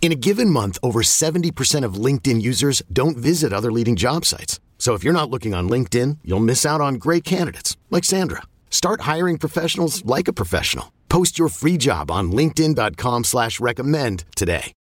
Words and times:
In 0.00 0.12
a 0.12 0.14
given 0.14 0.50
month, 0.50 0.78
over 0.84 1.02
70% 1.02 1.84
of 1.84 1.94
LinkedIn 1.94 2.40
users 2.40 2.80
don't 2.92 3.16
visit 3.16 3.52
other 3.52 3.72
leading 3.72 3.96
job 3.96 4.24
sites. 4.24 4.60
So 4.78 4.94
if 4.94 5.02
you're 5.02 5.12
not 5.12 5.30
looking 5.30 5.52
on 5.52 5.68
LinkedIn, 5.68 6.18
you'll 6.22 6.38
miss 6.38 6.64
out 6.64 6.80
on 6.80 6.94
great 6.94 7.24
candidates 7.24 7.76
like 7.90 8.04
Sandra. 8.04 8.42
Start 8.70 9.00
hiring 9.00 9.36
professionals 9.36 10.04
like 10.04 10.28
a 10.28 10.32
professional. 10.32 10.92
Post 11.08 11.38
your 11.40 11.48
free 11.48 11.76
job 11.76 12.10
on 12.10 12.30
LinkedIn.com 12.30 13.24
slash 13.24 13.58
recommend 13.58 14.24
today. 14.36 14.72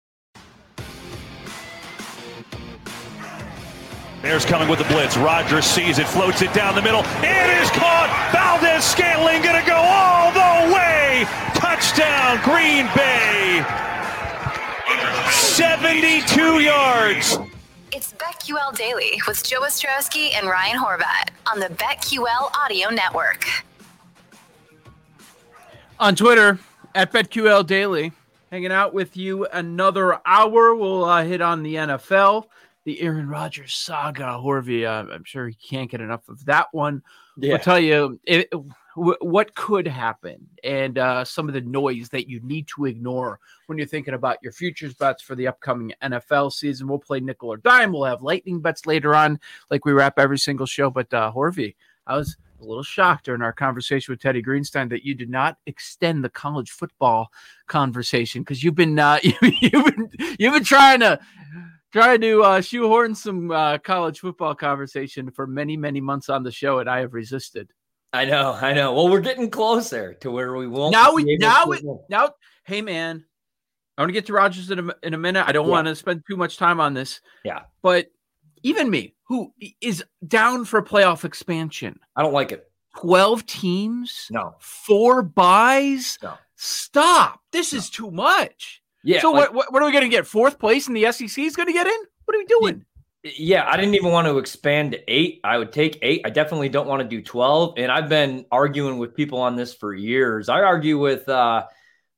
Bears 4.21 4.43
coming 4.43 4.67
with 4.67 4.79
the 4.79 4.85
blitz. 4.85 5.17
Rodgers 5.17 5.65
sees 5.65 5.99
it, 5.99 6.07
floats 6.07 6.41
it 6.41 6.51
down 6.51 6.73
the 6.73 6.81
middle. 6.81 7.01
It 7.21 7.61
is 7.61 7.69
caught. 7.71 8.09
Valdes 8.33 8.83
Scantling 8.83 9.43
gonna 9.43 9.65
go 9.65 9.77
all 9.77 10.31
the 10.33 10.73
way. 10.73 11.25
Touchdown, 11.53 12.41
Green 12.43 12.87
Bay. 12.95 13.63
72 15.55 16.59
yards. 16.59 17.37
It's 17.93 18.11
BetQL 18.11 18.75
Daily 18.75 19.21
with 19.25 19.41
Joe 19.41 19.61
Ostrowski 19.61 20.33
and 20.35 20.49
Ryan 20.49 20.77
Horvat 20.77 21.29
on 21.49 21.61
the 21.61 21.67
BetQL 21.67 22.53
Audio 22.53 22.89
Network. 22.89 23.47
On 25.97 26.13
Twitter 26.13 26.59
at 26.93 27.13
BetQL 27.13 27.65
Daily, 27.65 28.11
hanging 28.51 28.73
out 28.73 28.93
with 28.93 29.15
you 29.15 29.45
another 29.45 30.19
hour. 30.25 30.75
We'll 30.75 31.05
uh, 31.05 31.23
hit 31.23 31.39
on 31.39 31.63
the 31.63 31.75
NFL, 31.75 32.47
the 32.83 32.99
Aaron 32.99 33.29
Rodgers 33.29 33.75
saga. 33.75 34.23
Horvey, 34.23 34.85
uh, 34.85 35.09
I'm 35.09 35.23
sure 35.23 35.47
he 35.47 35.55
can't 35.55 35.89
get 35.89 36.01
enough 36.01 36.27
of 36.27 36.43
that 36.47 36.67
one. 36.73 37.01
Yeah. 37.37 37.53
I'll 37.53 37.59
tell 37.59 37.79
you 37.79 38.19
it, 38.25 38.49
what 38.95 39.55
could 39.55 39.87
happen 39.87 40.47
and 40.63 40.97
uh, 40.97 41.25
some 41.25 41.47
of 41.47 41.53
the 41.53 41.61
noise 41.61 42.09
that 42.09 42.29
you 42.29 42.39
need 42.41 42.67
to 42.67 42.85
ignore 42.85 43.39
when 43.67 43.77
you're 43.77 43.87
thinking 43.87 44.13
about 44.13 44.37
your 44.41 44.53
futures 44.53 44.93
bets 44.93 45.21
for 45.21 45.35
the 45.35 45.47
upcoming 45.47 45.93
NFL 46.01 46.53
season. 46.53 46.87
We'll 46.87 46.99
play 46.99 47.19
nickel 47.19 47.51
or 47.51 47.57
dime. 47.57 47.91
We'll 47.91 48.05
have 48.05 48.21
lightning 48.21 48.61
bets 48.61 48.85
later 48.85 49.13
on, 49.13 49.39
like 49.69 49.85
we 49.85 49.91
wrap 49.91 50.17
every 50.17 50.39
single 50.39 50.65
show. 50.65 50.89
But 50.89 51.13
uh, 51.13 51.31
Horvey, 51.33 51.75
I 52.07 52.15
was 52.15 52.37
a 52.61 52.65
little 52.65 52.83
shocked 52.83 53.25
during 53.25 53.41
our 53.41 53.53
conversation 53.53 54.11
with 54.11 54.21
Teddy 54.21 54.41
Greenstein 54.41 54.89
that 54.89 55.03
you 55.03 55.13
did 55.13 55.29
not 55.29 55.57
extend 55.65 56.23
the 56.23 56.29
college 56.29 56.71
football 56.71 57.31
conversation 57.67 58.43
because 58.43 58.63
you've 58.63 58.75
been 58.75 58.97
uh, 58.97 59.19
you've 59.23 59.85
been 59.85 60.09
you've 60.39 60.53
been 60.53 60.63
trying 60.63 61.01
to 61.01 61.19
trying 61.91 62.21
to 62.21 62.43
uh, 62.43 62.61
shoehorn 62.61 63.13
some 63.15 63.51
uh, 63.51 63.77
college 63.79 64.19
football 64.19 64.55
conversation 64.55 65.31
for 65.31 65.47
many 65.47 65.75
many 65.75 65.99
months 65.99 66.29
on 66.29 66.43
the 66.43 66.51
show, 66.51 66.79
and 66.79 66.89
I 66.89 66.99
have 66.99 67.13
resisted. 67.13 67.71
I 68.15 68.25
know, 68.25 68.53
I 68.53 68.73
know. 68.73 68.93
Well, 68.93 69.09
we're 69.09 69.19
getting 69.21 69.49
closer 69.49 70.13
to 70.15 70.31
where 70.31 70.53
we 70.55 70.67
won't. 70.67 70.91
Now 70.93 71.13
we 71.13 71.37
now 71.37 71.65
we, 71.67 71.81
now. 72.09 72.31
Hey 72.63 72.81
man, 72.81 73.25
I 73.97 74.01
want 74.01 74.09
to 74.09 74.13
get 74.13 74.25
to 74.27 74.33
Rodgers 74.33 74.71
in 74.71 74.79
a, 74.89 74.95
in 75.03 75.13
a 75.13 75.17
minute. 75.17 75.45
I 75.47 75.51
don't 75.51 75.65
Yeah. 75.67 75.71
want 75.71 75.87
to 75.87 75.95
spend 75.95 76.23
too 76.29 76.37
much 76.37 76.57
time 76.57 76.79
on 76.79 76.93
this. 76.93 77.21
Yeah. 77.43 77.61
but 77.81 78.07
even 78.63 78.89
me, 78.89 79.13
who 79.27 79.53
is 79.81 80.03
down 80.27 80.65
for 80.65 80.81
playoff 80.81 81.23
expansion, 81.25 81.99
I 82.15 82.21
don't 82.23 82.33
like 82.33 82.51
it. 82.51 82.69
twelve 82.97 83.45
teams, 83.45 84.27
No. 84.31 84.55
four 84.59 85.21
buys. 85.21 86.17
No. 86.23 86.33
Stop! 86.55 87.41
This 87.51 87.73
is 87.73 87.89
too 87.89 88.09
much. 88.11 88.81
Yeah. 89.03 89.19
so 89.21 89.31
like- 89.31 89.49
what, 89.49 89.53
what? 89.53 89.73
What 89.73 89.83
are 89.83 89.85
we 89.85 89.91
going 89.91 90.03
to 90.05 90.09
get? 90.09 90.25
Fourth 90.25 90.57
place 90.57 90.87
in 90.87 90.93
the 90.93 91.11
SEC 91.11 91.37
is 91.43 91.55
going 91.55 91.67
to 91.67 91.73
get 91.73 91.85
in. 91.85 91.99
What 92.25 92.35
are 92.35 92.39
we 92.39 92.45
doing? 92.45 92.85
Yeah, 93.25 93.67
I 93.67 93.75
didn't 93.75 93.95
even 93.95 94.11
want 94.11 94.27
to 94.27 94.37
expand 94.37 94.91
to 94.91 94.99
eight. 95.07 95.41
I 95.43 95.57
would 95.57 95.71
take 95.71 95.97
eight. 96.03 96.21
I 96.25 96.29
definitely 96.29 96.69
don't 96.69 96.85
want 96.85 97.01
to 97.01 97.07
do 97.07 97.23
12. 97.23 97.73
And 97.77 97.91
I've 97.91 98.07
been 98.07 98.45
arguing 98.51 98.99
with 98.99 99.15
people 99.15 99.39
on 99.39 99.55
this 99.55 99.73
for 99.73 99.95
years. 99.95 100.47
I 100.47 100.61
argue 100.61 100.99
with 100.99 101.27
uh, 101.27 101.65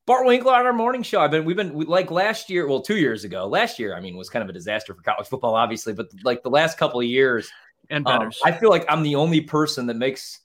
Bart 0.05 0.25
Winkler 0.25 0.53
on 0.53 0.65
our 0.65 0.73
morning 0.73 1.03
show. 1.03 1.21
I've 1.21 1.31
been, 1.31 1.45
we've 1.45 1.55
been 1.55 1.79
like 1.79 2.11
last 2.11 2.49
year, 2.49 2.67
well, 2.67 2.81
two 2.81 2.97
years 2.97 3.23
ago. 3.23 3.47
Last 3.47 3.79
year, 3.79 3.95
I 3.95 4.01
mean, 4.01 4.17
was 4.17 4.29
kind 4.29 4.43
of 4.43 4.49
a 4.49 4.53
disaster 4.53 4.93
for 4.93 5.01
college 5.01 5.27
football, 5.27 5.55
obviously, 5.55 5.93
but 5.93 6.07
like 6.23 6.43
the 6.43 6.49
last 6.49 6.77
couple 6.77 6.99
of 6.99 7.05
years, 7.05 7.49
And 7.89 8.05
um. 8.05 8.31
I 8.43 8.51
feel 8.51 8.69
like 8.69 8.85
I'm 8.89 9.01
the 9.01 9.15
only 9.15 9.39
person 9.39 9.87
that 9.87 9.95
makes 9.95 10.41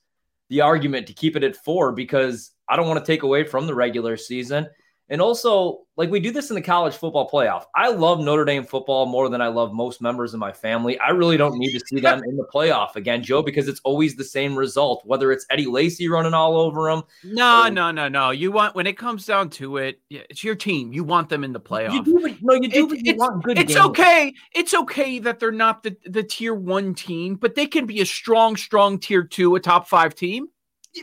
the 0.49 0.61
argument 0.61 1.09
to 1.09 1.13
keep 1.13 1.35
it 1.35 1.43
at 1.43 1.57
four 1.57 1.91
because 1.91 2.53
I 2.69 2.77
don't 2.77 2.87
want 2.87 3.05
to 3.05 3.13
take 3.13 3.25
away 3.25 3.43
from 3.43 3.67
the 3.67 3.75
regular 3.75 4.17
season. 4.17 4.69
And 5.13 5.21
also, 5.21 5.81
like 5.99 6.11
we 6.11 6.21
do 6.21 6.31
this 6.31 6.49
in 6.49 6.55
the 6.55 6.63
college 6.63 6.95
football 6.97 7.29
playoff. 7.29 7.67
I 7.77 7.91
love 7.91 8.19
Notre 8.19 8.47
Dame 8.47 8.65
football 8.65 9.05
more 9.05 9.29
than 9.29 9.43
I 9.43 9.49
love 9.49 9.75
most 9.75 10.01
members 10.01 10.33
of 10.33 10.41
my 10.41 10.53
family. 10.53 10.99
I 11.01 11.11
really 11.11 11.37
don't 11.37 11.59
need 11.59 11.79
to 11.79 11.85
see 11.87 12.01
them 12.01 12.23
in 12.27 12.35
the 12.35 12.47
playoff 12.47 12.97
again, 12.97 13.23
Joe, 13.23 13.43
because 13.43 13.69
it's 13.69 13.81
always 13.85 14.17
the 14.17 14.25
same 14.25 14.57
result, 14.57 15.03
whether 15.05 15.31
it's 15.31 15.45
Eddie 15.51 15.67
Lacy 15.67 16.09
running 16.09 16.33
all 16.33 16.57
over 16.57 16.91
them. 16.91 17.03
no, 17.25 17.69
no, 17.69 17.91
no, 17.91 18.09
no. 18.09 18.31
You 18.31 18.51
want 18.53 18.75
when 18.75 18.87
it 18.87 18.97
comes 18.97 19.27
down 19.27 19.51
to 19.51 19.77
it, 19.77 20.01
it's 20.09 20.43
your 20.43 20.55
team. 20.55 20.95
You 20.95 21.05
want 21.05 21.29
them 21.29 21.45
in 21.45 21.53
the 21.53 21.61
playoff. 21.61 21.93
You 21.93 22.05
do, 22.05 22.37
no, 22.41 22.55
you 22.55 22.71
do, 22.71 22.87
It- 22.87 22.89
but 22.89 23.05
you 23.07 23.15
want 23.17 23.45
good 23.45 23.59
it's 23.59 23.75
games. 23.75 23.87
okay. 23.89 24.33
It's 24.55 24.73
okay 24.73 25.19
that 25.19 25.39
they're 25.41 25.53
not 25.53 25.83
the, 25.83 25.95
the 26.07 26.23
tier 26.23 26.55
one 26.55 26.95
team, 26.95 27.35
but 27.35 27.55
they 27.55 27.67
can 27.67 27.85
be 27.85 28.01
a 28.01 28.07
strong, 28.07 28.57
strong 28.57 28.99
tier 28.99 29.25
two, 29.25 29.55
a 29.57 29.61
top 29.61 29.87
five 29.89 30.15
team. 30.15 30.49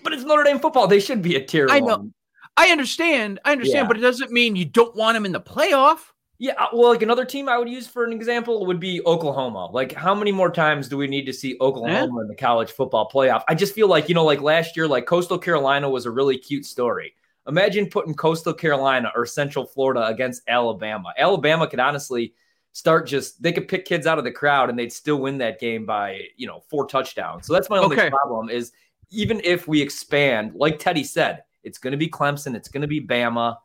But 0.03 0.13
it's 0.13 0.23
Notre 0.23 0.43
Dame 0.43 0.57
football. 0.57 0.87
They 0.87 0.99
should 0.99 1.21
be 1.21 1.35
a 1.35 1.45
tier 1.45 1.67
I 1.69 1.79
know. 1.79 1.97
one. 1.97 2.13
I 2.59 2.71
understand. 2.71 3.39
I 3.45 3.53
understand, 3.53 3.83
Yeah. 3.85 3.87
but 3.87 3.97
it 3.97 4.01
doesn't 4.01 4.31
mean 4.31 4.55
you 4.57 4.65
don't 4.65 4.93
want 4.95 5.15
them 5.15 5.25
in 5.25 5.31
the 5.31 5.39
playoff. 5.39 5.99
Yeah, 6.39 6.53
uh, 6.57 6.67
well, 6.73 6.89
like 6.91 7.01
another 7.01 7.25
team 7.25 7.47
I 7.49 7.57
would 7.57 7.69
use 7.69 7.87
for 7.87 8.03
an 8.05 8.13
example 8.13 8.65
would 8.65 8.79
be 8.79 9.01
Oklahoma. 9.05 9.67
Like, 9.71 9.93
how 9.93 10.13
many 10.13 10.31
more 10.31 10.51
times 10.51 10.87
do 10.89 10.97
we 10.97 11.07
need 11.07 11.25
to 11.25 11.33
see 11.33 11.57
Oklahoma 11.59 12.21
in 12.21 12.27
the 12.27 12.35
college 12.35 12.71
football 12.71 13.09
playoff? 13.09 13.43
I 13.47 13.55
just 13.55 13.73
feel 13.73 13.87
like, 13.87 14.09
you 14.09 14.15
know, 14.15 14.23
like 14.25 14.41
last 14.41 14.75
year, 14.77 14.87
like 14.87 15.05
Coastal 15.05 15.37
Carolina 15.37 15.89
was 15.89 16.05
a 16.05 16.11
really 16.11 16.37
cute 16.37 16.65
story. 16.65 17.13
Imagine 17.47 17.89
putting 17.89 18.13
Coastal 18.13 18.53
Carolina 18.53 19.11
or 19.15 19.25
Central 19.25 19.65
Florida 19.65 20.05
against 20.07 20.43
Alabama. 20.47 21.13
Alabama 21.17 21.67
could 21.67 21.79
honestly 21.79 22.33
start 22.73 23.07
just, 23.07 23.41
they 23.41 23.51
could 23.51 23.67
pick 23.67 23.83
kids 23.85 24.05
out 24.05 24.17
of 24.17 24.23
the 24.23 24.31
crowd 24.31 24.69
and 24.69 24.77
they'd 24.77 24.93
still 24.93 25.17
win 25.17 25.37
that 25.39 25.59
game 25.59 25.85
by, 25.85 26.21
you 26.37 26.45
know, 26.47 26.61
four 26.69 26.85
touchdowns. 26.87 27.47
So 27.47 27.53
that's 27.53 27.69
my 27.69 27.79
only 27.79 27.97
Okay. 27.97 28.09
problem 28.09 28.49
is 28.49 28.71
even 29.09 29.41
if 29.43 29.67
we 29.67 29.81
expand, 29.81 30.53
like 30.55 30.77
Teddy 30.79 31.03
said, 31.03 31.43
it's 31.63 31.77
going 31.77 31.91
to 31.91 31.97
be 31.97 32.09
Clemson, 32.09 32.55
it's 32.55 32.69
going 32.69 32.81
to 32.81 32.87
be 32.87 33.05
Bama. 33.05 33.57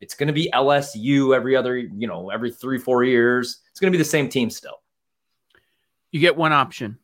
It's 0.00 0.14
going 0.14 0.26
to 0.26 0.32
be 0.32 0.50
LSU 0.52 1.34
every 1.34 1.54
other, 1.54 1.76
you 1.78 2.08
know, 2.08 2.30
every 2.30 2.50
three, 2.50 2.76
four 2.76 3.04
years. 3.04 3.60
It's 3.70 3.78
going 3.78 3.92
to 3.92 3.96
be 3.96 4.02
the 4.02 4.08
same 4.08 4.28
team 4.28 4.50
still. 4.50 4.80
You 6.10 6.18
get 6.18 6.36
one 6.36 6.52
option. 6.52 6.98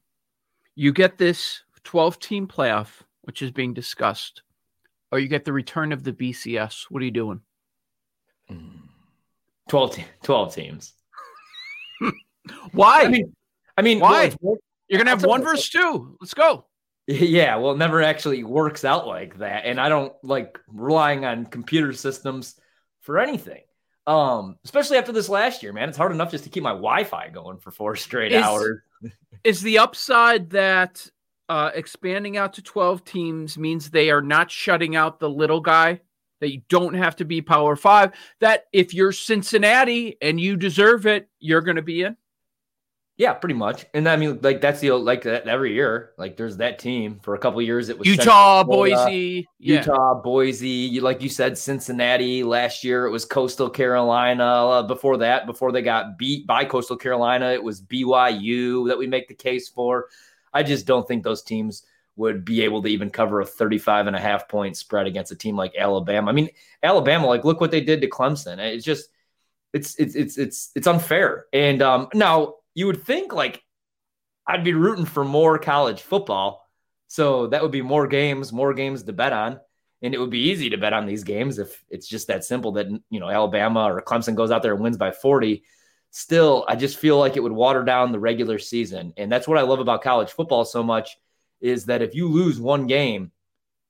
You 0.74 0.92
get 0.92 1.16
this 1.16 1.62
12 1.84 2.18
team 2.18 2.48
playoff, 2.48 2.88
which 3.22 3.40
is 3.40 3.52
being 3.52 3.72
discussed, 3.72 4.42
or 5.12 5.20
you 5.20 5.28
get 5.28 5.44
the 5.44 5.52
return 5.52 5.92
of 5.92 6.02
the 6.02 6.12
BCS. 6.12 6.86
What 6.90 7.00
are 7.00 7.04
you 7.04 7.12
doing? 7.12 7.40
Hmm. 8.48 8.68
12, 9.68 9.94
te- 9.94 10.04
12 10.24 10.54
teams. 10.54 10.94
Why? 12.72 13.02
I 13.02 13.08
mean, 13.08 13.32
I 13.76 13.82
mean, 13.82 14.00
Why? 14.00 14.32
well, 14.40 14.56
You're 14.88 14.98
gonna 14.98 15.10
have 15.10 15.24
one 15.24 15.42
versus 15.42 15.68
two. 15.68 16.16
Let's 16.20 16.34
go. 16.34 16.66
Yeah, 17.08 17.56
well, 17.56 17.72
it 17.72 17.78
never 17.78 18.02
actually 18.02 18.44
works 18.44 18.84
out 18.84 19.06
like 19.06 19.38
that. 19.38 19.64
And 19.64 19.80
I 19.80 19.88
don't 19.88 20.12
like 20.22 20.60
relying 20.68 21.24
on 21.24 21.46
computer 21.46 21.92
systems 21.94 22.54
for 23.00 23.18
anything. 23.18 23.62
Um, 24.06 24.56
especially 24.64 24.98
after 24.98 25.12
this 25.12 25.28
last 25.28 25.62
year, 25.62 25.72
man. 25.72 25.88
It's 25.88 25.98
hard 25.98 26.12
enough 26.12 26.30
just 26.30 26.44
to 26.44 26.50
keep 26.50 26.62
my 26.62 26.70
Wi-Fi 26.70 27.30
going 27.30 27.58
for 27.58 27.70
four 27.70 27.96
straight 27.96 28.32
Is- 28.32 28.42
hours. 28.42 28.80
Is 29.44 29.62
the 29.62 29.78
upside 29.78 30.50
that 30.50 31.08
uh, 31.48 31.70
expanding 31.74 32.36
out 32.36 32.54
to 32.54 32.62
12 32.62 33.04
teams 33.04 33.56
means 33.56 33.88
they 33.88 34.10
are 34.10 34.20
not 34.20 34.50
shutting 34.50 34.96
out 34.96 35.20
the 35.20 35.30
little 35.30 35.60
guy, 35.60 36.00
that 36.40 36.52
you 36.52 36.62
don't 36.68 36.94
have 36.94 37.16
to 37.16 37.24
be 37.24 37.40
power 37.40 37.76
five, 37.76 38.12
that 38.40 38.66
if 38.72 38.94
you're 38.94 39.12
Cincinnati 39.12 40.16
and 40.20 40.40
you 40.40 40.56
deserve 40.56 41.06
it, 41.06 41.28
you're 41.38 41.62
going 41.62 41.76
to 41.76 41.82
be 41.82 42.02
in? 42.02 42.16
Yeah, 43.18 43.32
pretty 43.34 43.56
much. 43.56 43.84
And 43.94 44.08
I 44.08 44.14
mean, 44.14 44.38
like 44.42 44.60
that's 44.60 44.78
the 44.78 44.92
like 44.92 45.22
that 45.22 45.48
every 45.48 45.74
year. 45.74 46.12
Like 46.16 46.36
there's 46.36 46.58
that 46.58 46.78
team 46.78 47.18
for 47.20 47.34
a 47.34 47.38
couple 47.38 47.60
years. 47.60 47.88
It 47.88 47.98
was 47.98 48.06
Utah, 48.06 48.62
Boise, 48.62 49.48
yeah. 49.58 49.80
Utah, 49.80 50.14
Boise. 50.14 50.68
You 50.68 51.00
like 51.00 51.20
you 51.20 51.28
said, 51.28 51.58
Cincinnati. 51.58 52.44
Last 52.44 52.84
year 52.84 53.06
it 53.06 53.10
was 53.10 53.24
Coastal 53.24 53.68
Carolina. 53.68 54.44
Uh, 54.44 54.82
before 54.84 55.16
that, 55.16 55.46
before 55.46 55.72
they 55.72 55.82
got 55.82 56.16
beat 56.16 56.46
by 56.46 56.64
Coastal 56.64 56.96
Carolina, 56.96 57.46
it 57.50 57.62
was 57.62 57.82
BYU 57.82 58.86
that 58.86 58.96
we 58.96 59.08
make 59.08 59.26
the 59.26 59.34
case 59.34 59.68
for. 59.68 60.06
I 60.54 60.62
just 60.62 60.86
don't 60.86 61.06
think 61.06 61.24
those 61.24 61.42
teams 61.42 61.82
would 62.14 62.44
be 62.44 62.62
able 62.62 62.82
to 62.82 62.88
even 62.88 63.10
cover 63.10 63.40
a 63.40 63.46
35 63.46 64.06
and 64.06 64.14
a 64.14 64.20
half 64.20 64.48
point 64.48 64.76
spread 64.76 65.08
against 65.08 65.32
a 65.32 65.36
team 65.36 65.56
like 65.56 65.74
Alabama. 65.76 66.30
I 66.30 66.34
mean, 66.34 66.50
Alabama, 66.84 67.26
like 67.26 67.44
look 67.44 67.60
what 67.60 67.72
they 67.72 67.80
did 67.80 68.00
to 68.02 68.08
Clemson. 68.08 68.58
It's 68.58 68.84
just 68.84 69.08
it's 69.72 69.96
it's 69.96 70.14
it's 70.14 70.38
it's 70.38 70.70
it's 70.76 70.86
unfair. 70.86 71.46
And 71.52 71.82
um 71.82 72.08
now 72.14 72.54
you 72.78 72.86
would 72.86 73.02
think 73.02 73.32
like 73.32 73.60
I'd 74.46 74.62
be 74.62 74.72
rooting 74.72 75.04
for 75.04 75.24
more 75.24 75.58
college 75.58 76.00
football. 76.00 76.64
So 77.08 77.48
that 77.48 77.60
would 77.60 77.72
be 77.72 77.82
more 77.82 78.06
games, 78.06 78.52
more 78.52 78.72
games 78.72 79.02
to 79.02 79.12
bet 79.12 79.32
on. 79.32 79.58
And 80.00 80.14
it 80.14 80.20
would 80.20 80.30
be 80.30 80.50
easy 80.50 80.70
to 80.70 80.78
bet 80.78 80.92
on 80.92 81.04
these 81.04 81.24
games 81.24 81.58
if 81.58 81.82
it's 81.90 82.06
just 82.06 82.28
that 82.28 82.44
simple 82.44 82.70
that, 82.72 82.86
you 83.10 83.18
know, 83.18 83.28
Alabama 83.28 83.92
or 83.92 84.00
Clemson 84.00 84.36
goes 84.36 84.52
out 84.52 84.62
there 84.62 84.74
and 84.74 84.82
wins 84.82 84.96
by 84.96 85.10
40. 85.10 85.64
Still, 86.12 86.64
I 86.68 86.76
just 86.76 86.98
feel 86.98 87.18
like 87.18 87.36
it 87.36 87.42
would 87.42 87.50
water 87.50 87.82
down 87.82 88.12
the 88.12 88.20
regular 88.20 88.60
season. 88.60 89.12
And 89.16 89.30
that's 89.30 89.48
what 89.48 89.58
I 89.58 89.62
love 89.62 89.80
about 89.80 90.02
college 90.02 90.30
football 90.30 90.64
so 90.64 90.84
much 90.84 91.16
is 91.60 91.86
that 91.86 92.00
if 92.00 92.14
you 92.14 92.28
lose 92.28 92.60
one 92.60 92.86
game, 92.86 93.32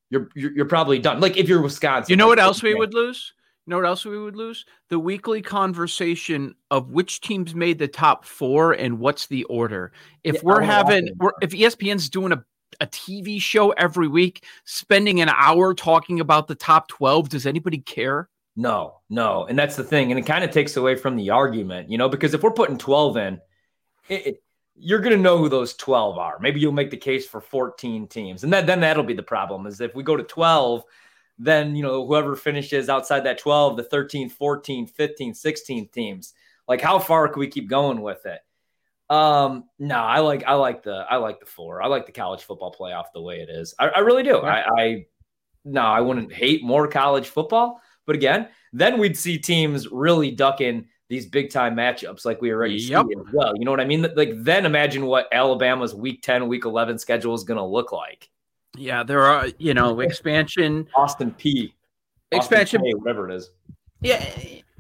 you're, 0.09 0.31
you're, 0.35 0.53
you're 0.53 0.65
probably 0.65 0.99
done. 0.99 1.21
Like 1.21 1.37
if 1.37 1.47
you're 1.47 1.61
Wisconsin. 1.61 2.11
You 2.11 2.17
know 2.17 2.27
what 2.27 2.39
else 2.39 2.63
we 2.63 2.75
would 2.75 2.95
lose? 2.95 3.35
You 3.69 3.73
know 3.73 3.81
what 3.81 3.87
else 3.87 4.07
we 4.07 4.19
would 4.19 4.35
lose? 4.35 4.65
The 4.89 4.99
weekly 4.99 5.43
conversation 5.43 6.55
of 6.71 6.91
which 6.91 7.21
teams 7.21 7.55
made 7.55 7.79
the 7.79 7.87
top 7.87 8.25
four 8.25 8.73
and 8.73 8.99
what's 8.99 9.27
the 9.27 9.45
order. 9.45 9.93
If 10.25 10.37
yeah, 10.37 10.41
we're 10.43 10.63
oh, 10.63 10.65
having, 10.65 11.11
we're, 11.19 11.33
if 11.43 11.51
ESPN's 11.51 12.09
doing 12.09 12.33
a, 12.33 12.43
a 12.81 12.87
TV 12.87 13.39
show 13.39 13.73
every 13.73 14.09
week, 14.09 14.47
spending 14.65 15.21
an 15.21 15.29
hour 15.29 15.75
talking 15.75 16.19
about 16.19 16.49
the 16.49 16.55
top 16.55 16.89
12, 16.89 17.29
does 17.29 17.45
anybody 17.45 17.77
care? 17.77 18.31
No, 18.57 19.01
no. 19.11 19.45
And 19.45 19.59
that's 19.59 19.77
the 19.77 19.85
thing. 19.85 20.11
And 20.11 20.19
it 20.19 20.25
kind 20.25 20.45
of 20.45 20.51
takes 20.51 20.79
away 20.79 20.97
from 20.97 21.17
the 21.17 21.29
argument, 21.29 21.91
you 21.91 21.99
know, 21.99 22.09
because 22.09 22.33
if 22.33 22.43
we're 22.43 22.53
putting 22.53 22.79
12 22.79 23.19
in, 23.19 23.41
it, 24.09 24.27
it, 24.27 24.43
you're 24.77 25.01
going 25.01 25.15
to 25.15 25.23
know 25.23 25.37
who 25.37 25.51
those 25.51 25.75
12 25.75 26.17
are. 26.17 26.39
Maybe 26.41 26.59
you'll 26.59 26.73
make 26.73 26.91
the 26.91 26.97
case 26.97 27.27
for 27.27 27.43
14 27.43 28.07
teams. 28.07 28.45
And 28.45 28.53
that, 28.55 28.67
then 28.67 28.81
that'll 28.81 29.05
be 29.05 29.13
the 29.13 29.23
problem 29.23 29.67
is 29.67 29.83
if 29.83 29.95
we 29.95 30.03
go 30.03 30.17
to 30.17 30.23
12, 30.23 30.85
then 31.39 31.77
you 31.77 31.83
know 31.83 32.07
whoever 32.07 32.35
finishes 32.35 32.89
outside 32.89 33.21
that 33.21 33.39
12 33.39 33.77
the 33.77 33.83
13 33.85 34.29
14 34.29 34.87
15 34.87 35.35
16 35.35 35.89
teams 35.89 36.35
like 36.67 36.81
how 36.81 36.99
far 36.99 37.29
can 37.29 37.41
we 37.41 37.49
keep 37.49 37.69
going 37.69 38.03
with 38.03 38.27
it? 38.27 38.41
Um 39.13 39.65
no 39.79 39.97
i 39.97 40.19
like 40.19 40.45
i 40.45 40.53
like 40.53 40.83
the 40.83 41.07
i 41.09 41.17
like 41.17 41.41
the 41.41 41.47
four. 41.47 41.83
I 41.83 41.87
like 41.87 42.05
the 42.05 42.13
college 42.13 42.43
football 42.43 42.75
playoff 42.79 43.07
the 43.15 43.23
way 43.23 43.41
it 43.41 43.49
is. 43.49 43.75
I, 43.79 43.89
I 43.89 43.99
really 44.01 44.23
do. 44.23 44.39
I, 44.39 44.65
I 44.79 45.07
no 45.65 45.81
i 45.81 46.01
wouldn't 46.01 46.33
hate 46.33 46.63
more 46.63 46.87
college 46.89 47.29
football. 47.29 47.81
But 48.07 48.17
again 48.17 48.49
then 48.73 48.99
we'd 48.99 49.17
see 49.17 49.39
teams 49.39 49.89
really 49.91 50.31
ducking 50.31 50.89
these 51.09 51.25
big 51.25 51.51
time 51.51 51.75
matchups 51.75 52.27
like 52.27 52.43
we 52.43 52.53
already 52.53 52.75
yep. 52.75 53.07
see 53.07 53.15
as 53.19 53.33
well. 53.33 53.55
You 53.57 53.65
know 53.65 53.71
what 53.71 53.81
i 53.81 53.87
mean? 53.87 54.07
Like 54.15 54.33
then 54.35 54.67
imagine 54.67 55.07
what 55.07 55.29
alabama's 55.33 55.95
week 55.95 56.21
10 56.23 56.47
week 56.49 56.67
11 56.67 56.99
schedule 56.99 57.35
is 57.35 57.45
going 57.45 57.57
to 57.57 57.65
look 57.65 57.93
like 57.93 58.29
yeah, 58.79 59.03
there 59.03 59.23
are, 59.23 59.49
you 59.59 59.75
know, 59.75 60.01
expansion. 60.09 60.87
Austin 60.95 61.33
P. 61.33 61.75
expansion, 62.33 62.83
P, 62.83 62.95
whatever 62.95 63.29
it 63.29 63.35
is. 63.35 63.51
Yeah, 64.01 64.25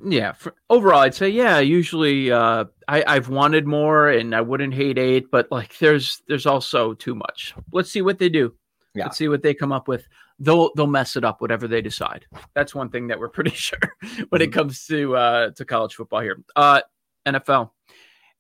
yeah. 0.04 0.32
For, 0.32 0.54
overall, 0.70 1.00
I'd 1.00 1.14
say 1.14 1.28
yeah. 1.28 1.58
Usually, 1.58 2.30
uh, 2.30 2.66
I, 2.86 3.04
I've 3.06 3.28
wanted 3.28 3.66
more, 3.66 4.08
and 4.08 4.34
I 4.34 4.40
wouldn't 4.40 4.74
hate 4.74 4.98
eight, 4.98 5.30
but 5.30 5.50
like, 5.50 5.76
there's 5.78 6.22
there's 6.28 6.46
also 6.46 6.94
too 6.94 7.14
much. 7.14 7.54
Let's 7.72 7.90
see 7.90 8.02
what 8.02 8.18
they 8.18 8.28
do. 8.28 8.54
Yeah. 8.94 9.04
Let's 9.04 9.18
see 9.18 9.28
what 9.28 9.42
they 9.42 9.54
come 9.54 9.72
up 9.72 9.88
with. 9.88 10.08
They'll 10.38 10.70
they'll 10.74 10.86
mess 10.86 11.16
it 11.16 11.24
up, 11.24 11.40
whatever 11.40 11.66
they 11.66 11.82
decide. 11.82 12.26
That's 12.54 12.74
one 12.74 12.90
thing 12.90 13.08
that 13.08 13.18
we're 13.18 13.28
pretty 13.38 13.50
sure 13.50 13.78
when 14.28 14.40
mm-hmm. 14.40 14.42
it 14.42 14.52
comes 14.52 14.86
to 14.86 15.16
uh, 15.16 15.50
to 15.50 15.64
college 15.64 15.94
football 15.94 16.20
here. 16.20 16.42
Uh, 16.54 16.82
NFL. 17.26 17.70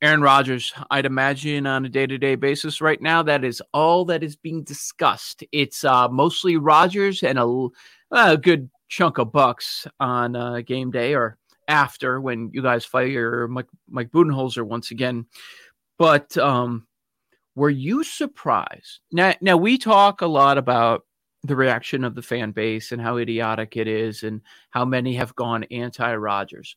Aaron 0.00 0.22
Rodgers, 0.22 0.72
I'd 0.90 1.06
imagine 1.06 1.66
on 1.66 1.84
a 1.84 1.88
day 1.88 2.06
to 2.06 2.18
day 2.18 2.36
basis 2.36 2.80
right 2.80 3.00
now, 3.02 3.22
that 3.24 3.44
is 3.44 3.60
all 3.74 4.04
that 4.04 4.22
is 4.22 4.36
being 4.36 4.62
discussed. 4.62 5.42
It's 5.50 5.82
uh, 5.82 6.08
mostly 6.08 6.56
Rodgers 6.56 7.24
and 7.24 7.38
a, 7.38 7.68
a, 8.12 8.36
good 8.36 8.70
chunk 8.88 9.18
of 9.18 9.32
Bucks 9.32 9.88
on 9.98 10.36
uh, 10.36 10.60
game 10.60 10.92
day 10.92 11.14
or 11.14 11.36
after 11.66 12.20
when 12.20 12.50
you 12.52 12.62
guys 12.62 12.84
fire 12.84 13.48
Mike, 13.48 13.66
Mike 13.90 14.10
Budenholzer 14.10 14.62
once 14.62 14.92
again. 14.92 15.26
But 15.98 16.36
um, 16.38 16.86
were 17.56 17.68
you 17.68 18.04
surprised? 18.04 19.00
Now, 19.10 19.34
now, 19.40 19.56
we 19.56 19.78
talk 19.78 20.22
a 20.22 20.26
lot 20.26 20.58
about 20.58 21.04
the 21.42 21.56
reaction 21.56 22.04
of 22.04 22.14
the 22.14 22.22
fan 22.22 22.52
base 22.52 22.92
and 22.92 23.02
how 23.02 23.16
idiotic 23.16 23.76
it 23.76 23.88
is 23.88 24.22
and 24.22 24.42
how 24.70 24.84
many 24.84 25.14
have 25.14 25.34
gone 25.34 25.64
anti 25.64 26.14
Rodgers. 26.14 26.76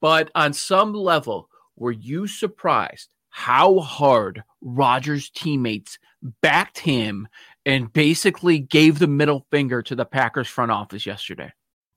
But 0.00 0.30
on 0.36 0.52
some 0.52 0.94
level, 0.94 1.49
were 1.80 1.90
you 1.90 2.28
surprised 2.28 3.08
how 3.30 3.80
hard 3.80 4.44
Rodgers' 4.60 5.30
teammates 5.30 5.98
backed 6.42 6.78
him 6.78 7.26
and 7.64 7.92
basically 7.92 8.58
gave 8.58 8.98
the 8.98 9.06
middle 9.06 9.46
finger 9.50 9.82
to 9.82 9.96
the 9.96 10.04
Packers 10.04 10.46
front 10.46 10.70
office 10.70 11.06
yesterday? 11.06 11.52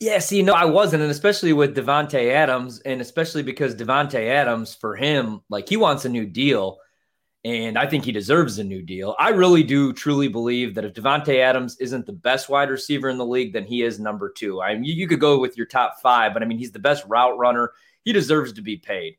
Yeah, 0.00 0.18
see, 0.18 0.42
no, 0.42 0.52
I 0.52 0.64
wasn't, 0.64 1.02
and 1.02 1.10
especially 1.10 1.52
with 1.52 1.76
Davante 1.76 2.30
Adams, 2.32 2.80
and 2.80 3.00
especially 3.00 3.42
because 3.42 3.74
Davante 3.74 4.28
Adams, 4.28 4.74
for 4.74 4.96
him, 4.96 5.40
like 5.48 5.68
he 5.68 5.76
wants 5.76 6.04
a 6.04 6.08
new 6.08 6.26
deal, 6.26 6.78
and 7.44 7.78
I 7.78 7.86
think 7.86 8.04
he 8.04 8.12
deserves 8.12 8.58
a 8.58 8.64
new 8.64 8.82
deal. 8.82 9.14
I 9.18 9.28
really 9.30 9.62
do 9.62 9.92
truly 9.92 10.28
believe 10.28 10.74
that 10.74 10.84
if 10.84 10.94
Davante 10.94 11.38
Adams 11.38 11.76
isn't 11.78 12.06
the 12.06 12.12
best 12.12 12.48
wide 12.48 12.70
receiver 12.70 13.08
in 13.08 13.18
the 13.18 13.26
league, 13.26 13.52
then 13.52 13.64
he 13.64 13.82
is 13.82 14.00
number 14.00 14.30
two. 14.30 14.60
I 14.60 14.74
mean, 14.74 14.84
you, 14.84 14.94
you 14.94 15.06
could 15.06 15.20
go 15.20 15.38
with 15.38 15.56
your 15.56 15.66
top 15.66 16.00
five, 16.02 16.34
but 16.34 16.42
I 16.42 16.46
mean, 16.46 16.58
he's 16.58 16.72
the 16.72 16.78
best 16.78 17.04
route 17.06 17.38
runner. 17.38 17.72
He 18.04 18.12
deserves 18.12 18.54
to 18.54 18.62
be 18.62 18.76
paid, 18.76 19.16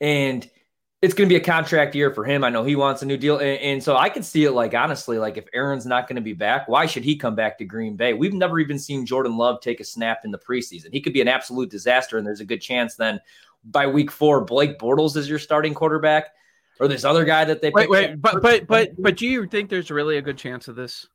and 0.00 0.48
it's 1.00 1.14
going 1.14 1.28
to 1.28 1.32
be 1.32 1.40
a 1.40 1.44
contract 1.44 1.94
year 1.94 2.12
for 2.12 2.24
him. 2.24 2.42
I 2.42 2.50
know 2.50 2.64
he 2.64 2.74
wants 2.74 3.02
a 3.02 3.06
new 3.06 3.16
deal. 3.16 3.38
And, 3.38 3.58
and, 3.60 3.82
so 3.82 3.96
I 3.96 4.08
can 4.08 4.22
see 4.22 4.44
it 4.44 4.50
like, 4.50 4.74
honestly, 4.74 5.18
like 5.18 5.36
if 5.36 5.46
Aaron's 5.54 5.86
not 5.86 6.08
going 6.08 6.16
to 6.16 6.22
be 6.22 6.32
back, 6.32 6.68
why 6.68 6.86
should 6.86 7.04
he 7.04 7.16
come 7.16 7.36
back 7.36 7.58
to 7.58 7.64
Green 7.64 7.96
Bay? 7.96 8.14
We've 8.14 8.32
never 8.32 8.58
even 8.58 8.78
seen 8.78 9.06
Jordan 9.06 9.36
Love 9.36 9.60
take 9.60 9.78
a 9.80 9.84
snap 9.84 10.24
in 10.24 10.32
the 10.32 10.38
preseason. 10.38 10.92
He 10.92 11.00
could 11.00 11.12
be 11.12 11.20
an 11.20 11.28
absolute 11.28 11.70
disaster. 11.70 12.18
And 12.18 12.26
there's 12.26 12.40
a 12.40 12.44
good 12.44 12.60
chance 12.60 12.96
then 12.96 13.20
by 13.64 13.86
week 13.86 14.10
four, 14.10 14.44
Blake 14.44 14.78
Bortles 14.78 15.16
is 15.16 15.28
your 15.28 15.38
starting 15.38 15.74
quarterback 15.74 16.26
or 16.80 16.88
this 16.88 17.04
other 17.04 17.24
guy 17.24 17.44
that 17.44 17.62
they 17.62 17.70
wait, 17.70 17.90
wait, 17.90 18.20
but, 18.20 18.42
but, 18.42 18.66
but, 18.66 18.90
but 19.00 19.16
do 19.16 19.26
you 19.26 19.46
think 19.46 19.70
there's 19.70 19.90
really 19.90 20.16
a 20.16 20.22
good 20.22 20.38
chance 20.38 20.68
of 20.68 20.76
this? 20.76 21.06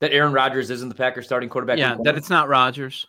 that 0.00 0.12
Aaron 0.12 0.32
Rodgers 0.32 0.70
isn't 0.70 0.88
the 0.88 0.94
Packers 0.94 1.26
starting 1.26 1.48
quarterback. 1.48 1.78
Yeah, 1.78 1.96
that 2.04 2.16
it's 2.16 2.30
not 2.30 2.48
Rodgers. 2.48 3.06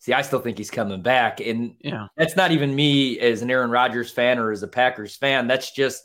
See, 0.00 0.14
I 0.14 0.22
still 0.22 0.40
think 0.40 0.58
he's 0.58 0.70
coming 0.70 1.02
back. 1.02 1.40
And 1.40 1.76
yeah, 1.80 2.06
that's 2.16 2.34
not 2.34 2.52
even 2.52 2.74
me 2.74 3.18
as 3.20 3.42
an 3.42 3.50
Aaron 3.50 3.70
Rodgers 3.70 4.10
fan 4.10 4.38
or 4.38 4.50
as 4.50 4.62
a 4.62 4.68
Packers 4.68 5.14
fan. 5.14 5.46
That's 5.46 5.70
just 5.70 6.04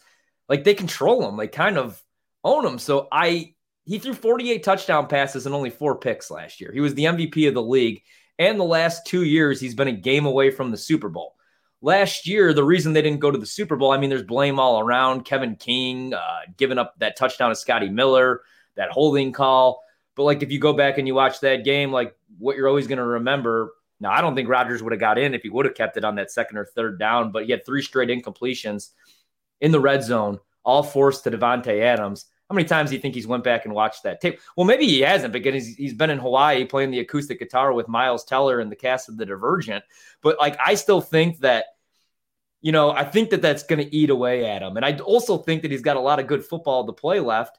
like 0.49 0.63
they 0.63 0.73
control 0.73 1.27
him, 1.27 1.37
like 1.37 1.53
kind 1.53 1.77
of 1.77 2.01
own 2.43 2.65
him. 2.65 2.77
So 2.77 3.07
I 3.11 3.55
he 3.85 3.99
threw 3.99 4.13
48 4.13 4.63
touchdown 4.63 5.07
passes 5.07 5.45
and 5.45 5.55
only 5.55 5.69
four 5.69 5.97
picks 5.97 6.29
last 6.29 6.59
year. 6.59 6.71
He 6.73 6.81
was 6.81 6.93
the 6.95 7.05
MVP 7.05 7.47
of 7.47 7.53
the 7.53 7.61
league. 7.61 8.01
And 8.37 8.59
the 8.59 8.65
last 8.65 9.05
two 9.05 9.23
years, 9.23 9.61
he's 9.61 9.75
been 9.75 9.87
a 9.87 9.93
game 9.93 10.25
away 10.25 10.51
from 10.51 10.71
the 10.71 10.77
Super 10.77 11.07
Bowl. 11.07 11.35
Last 11.81 12.27
year, 12.27 12.53
the 12.53 12.63
reason 12.63 12.93
they 12.93 13.01
didn't 13.01 13.19
go 13.19 13.31
to 13.31 13.37
the 13.37 13.45
Super 13.45 13.75
Bowl, 13.75 13.91
I 13.91 13.97
mean, 13.97 14.09
there's 14.09 14.23
blame 14.23 14.59
all 14.59 14.79
around. 14.79 15.23
Kevin 15.23 15.55
King 15.55 16.13
uh, 16.13 16.39
giving 16.57 16.77
up 16.77 16.95
that 16.97 17.15
touchdown 17.15 17.49
to 17.49 17.55
Scotty 17.55 17.89
Miller, 17.89 18.41
that 18.75 18.89
holding 18.89 19.31
call. 19.31 19.81
But 20.15 20.23
like, 20.23 20.41
if 20.41 20.51
you 20.51 20.59
go 20.59 20.73
back 20.73 20.97
and 20.97 21.07
you 21.07 21.13
watch 21.13 21.39
that 21.41 21.63
game, 21.63 21.91
like 21.91 22.15
what 22.39 22.57
you're 22.57 22.67
always 22.67 22.87
going 22.87 22.97
to 22.97 23.05
remember. 23.05 23.71
Now, 24.05 24.11
I 24.11 24.21
don't 24.21 24.35
think 24.35 24.47
Rodgers 24.47 24.83
would 24.83 24.93
have 24.93 24.99
got 24.99 25.17
in 25.17 25.33
if 25.33 25.41
he 25.41 25.49
would 25.49 25.65
have 25.65 25.73
kept 25.73 25.97
it 25.97 26.05
on 26.05 26.13
that 26.17 26.29
second 26.29 26.57
or 26.57 26.65
third 26.65 26.99
down, 26.99 27.31
but 27.31 27.45
he 27.45 27.51
had 27.51 27.65
three 27.65 27.81
straight 27.81 28.09
incompletions 28.09 28.91
in 29.61 29.71
the 29.71 29.79
red 29.79 30.03
zone, 30.03 30.37
all 30.63 30.83
forced 30.83 31.23
to 31.23 31.31
Davante 31.31 31.81
Adams. 31.81 32.27
How 32.47 32.55
many 32.55 32.67
times 32.67 32.91
do 32.91 32.95
you 32.95 33.01
think 33.01 33.15
he's 33.15 33.25
went 33.25 33.43
back 33.43 33.65
and 33.65 33.73
watched 33.73 34.03
that 34.03 34.21
tape? 34.21 34.39
Well, 34.55 34.67
maybe 34.67 34.85
he 34.85 34.99
hasn't 34.99 35.33
because 35.33 35.55
he's, 35.55 35.75
he's 35.75 35.93
been 35.95 36.11
in 36.11 36.19
Hawaii 36.19 36.65
playing 36.65 36.91
the 36.91 36.99
acoustic 36.99 37.39
guitar 37.39 37.73
with 37.73 37.87
Miles 37.87 38.25
Teller 38.25 38.59
and 38.59 38.71
the 38.71 38.75
cast 38.75 39.09
of 39.09 39.17
The 39.17 39.25
Divergent. 39.25 39.83
But 40.21 40.37
like, 40.37 40.55
I 40.63 40.75
still 40.75 41.01
think 41.01 41.39
that, 41.39 41.65
you 42.61 42.71
know, 42.71 42.91
I 42.91 43.05
think 43.05 43.31
that 43.31 43.41
that's 43.41 43.63
going 43.63 43.83
to 43.83 43.95
eat 43.95 44.11
away 44.11 44.45
at 44.45 44.61
him. 44.61 44.77
And 44.77 44.85
I 44.85 44.95
also 44.99 45.39
think 45.39 45.63
that 45.63 45.71
he's 45.71 45.81
got 45.81 45.97
a 45.97 45.99
lot 45.99 46.19
of 46.19 46.27
good 46.27 46.45
football 46.45 46.85
to 46.85 46.93
play 46.93 47.19
left. 47.19 47.57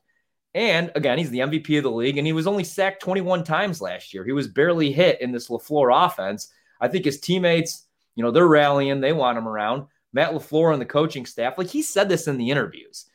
And 0.54 0.90
again, 0.94 1.18
he's 1.18 1.30
the 1.30 1.40
MVP 1.40 1.76
of 1.76 1.82
the 1.82 1.90
league, 1.90 2.16
and 2.16 2.26
he 2.26 2.32
was 2.32 2.46
only 2.46 2.64
sacked 2.64 3.02
21 3.02 3.44
times 3.44 3.80
last 3.80 4.14
year. 4.14 4.24
He 4.24 4.32
was 4.32 4.48
barely 4.48 4.90
hit 4.90 5.20
in 5.20 5.32
this 5.32 5.48
LaFleur 5.48 6.06
offense. 6.06 6.48
I 6.80 6.88
think 6.88 7.04
his 7.04 7.20
teammates, 7.20 7.86
you 8.14 8.22
know, 8.22 8.30
they're 8.30 8.46
rallying, 8.46 9.00
they 9.00 9.12
want 9.12 9.36
him 9.36 9.48
around. 9.48 9.86
Matt 10.12 10.32
LaFleur 10.32 10.72
and 10.72 10.80
the 10.80 10.86
coaching 10.86 11.26
staff, 11.26 11.58
like 11.58 11.68
he 11.68 11.82
said 11.82 12.08
this 12.08 12.26
in 12.26 12.38
the 12.38 12.50
interviews 12.50 13.06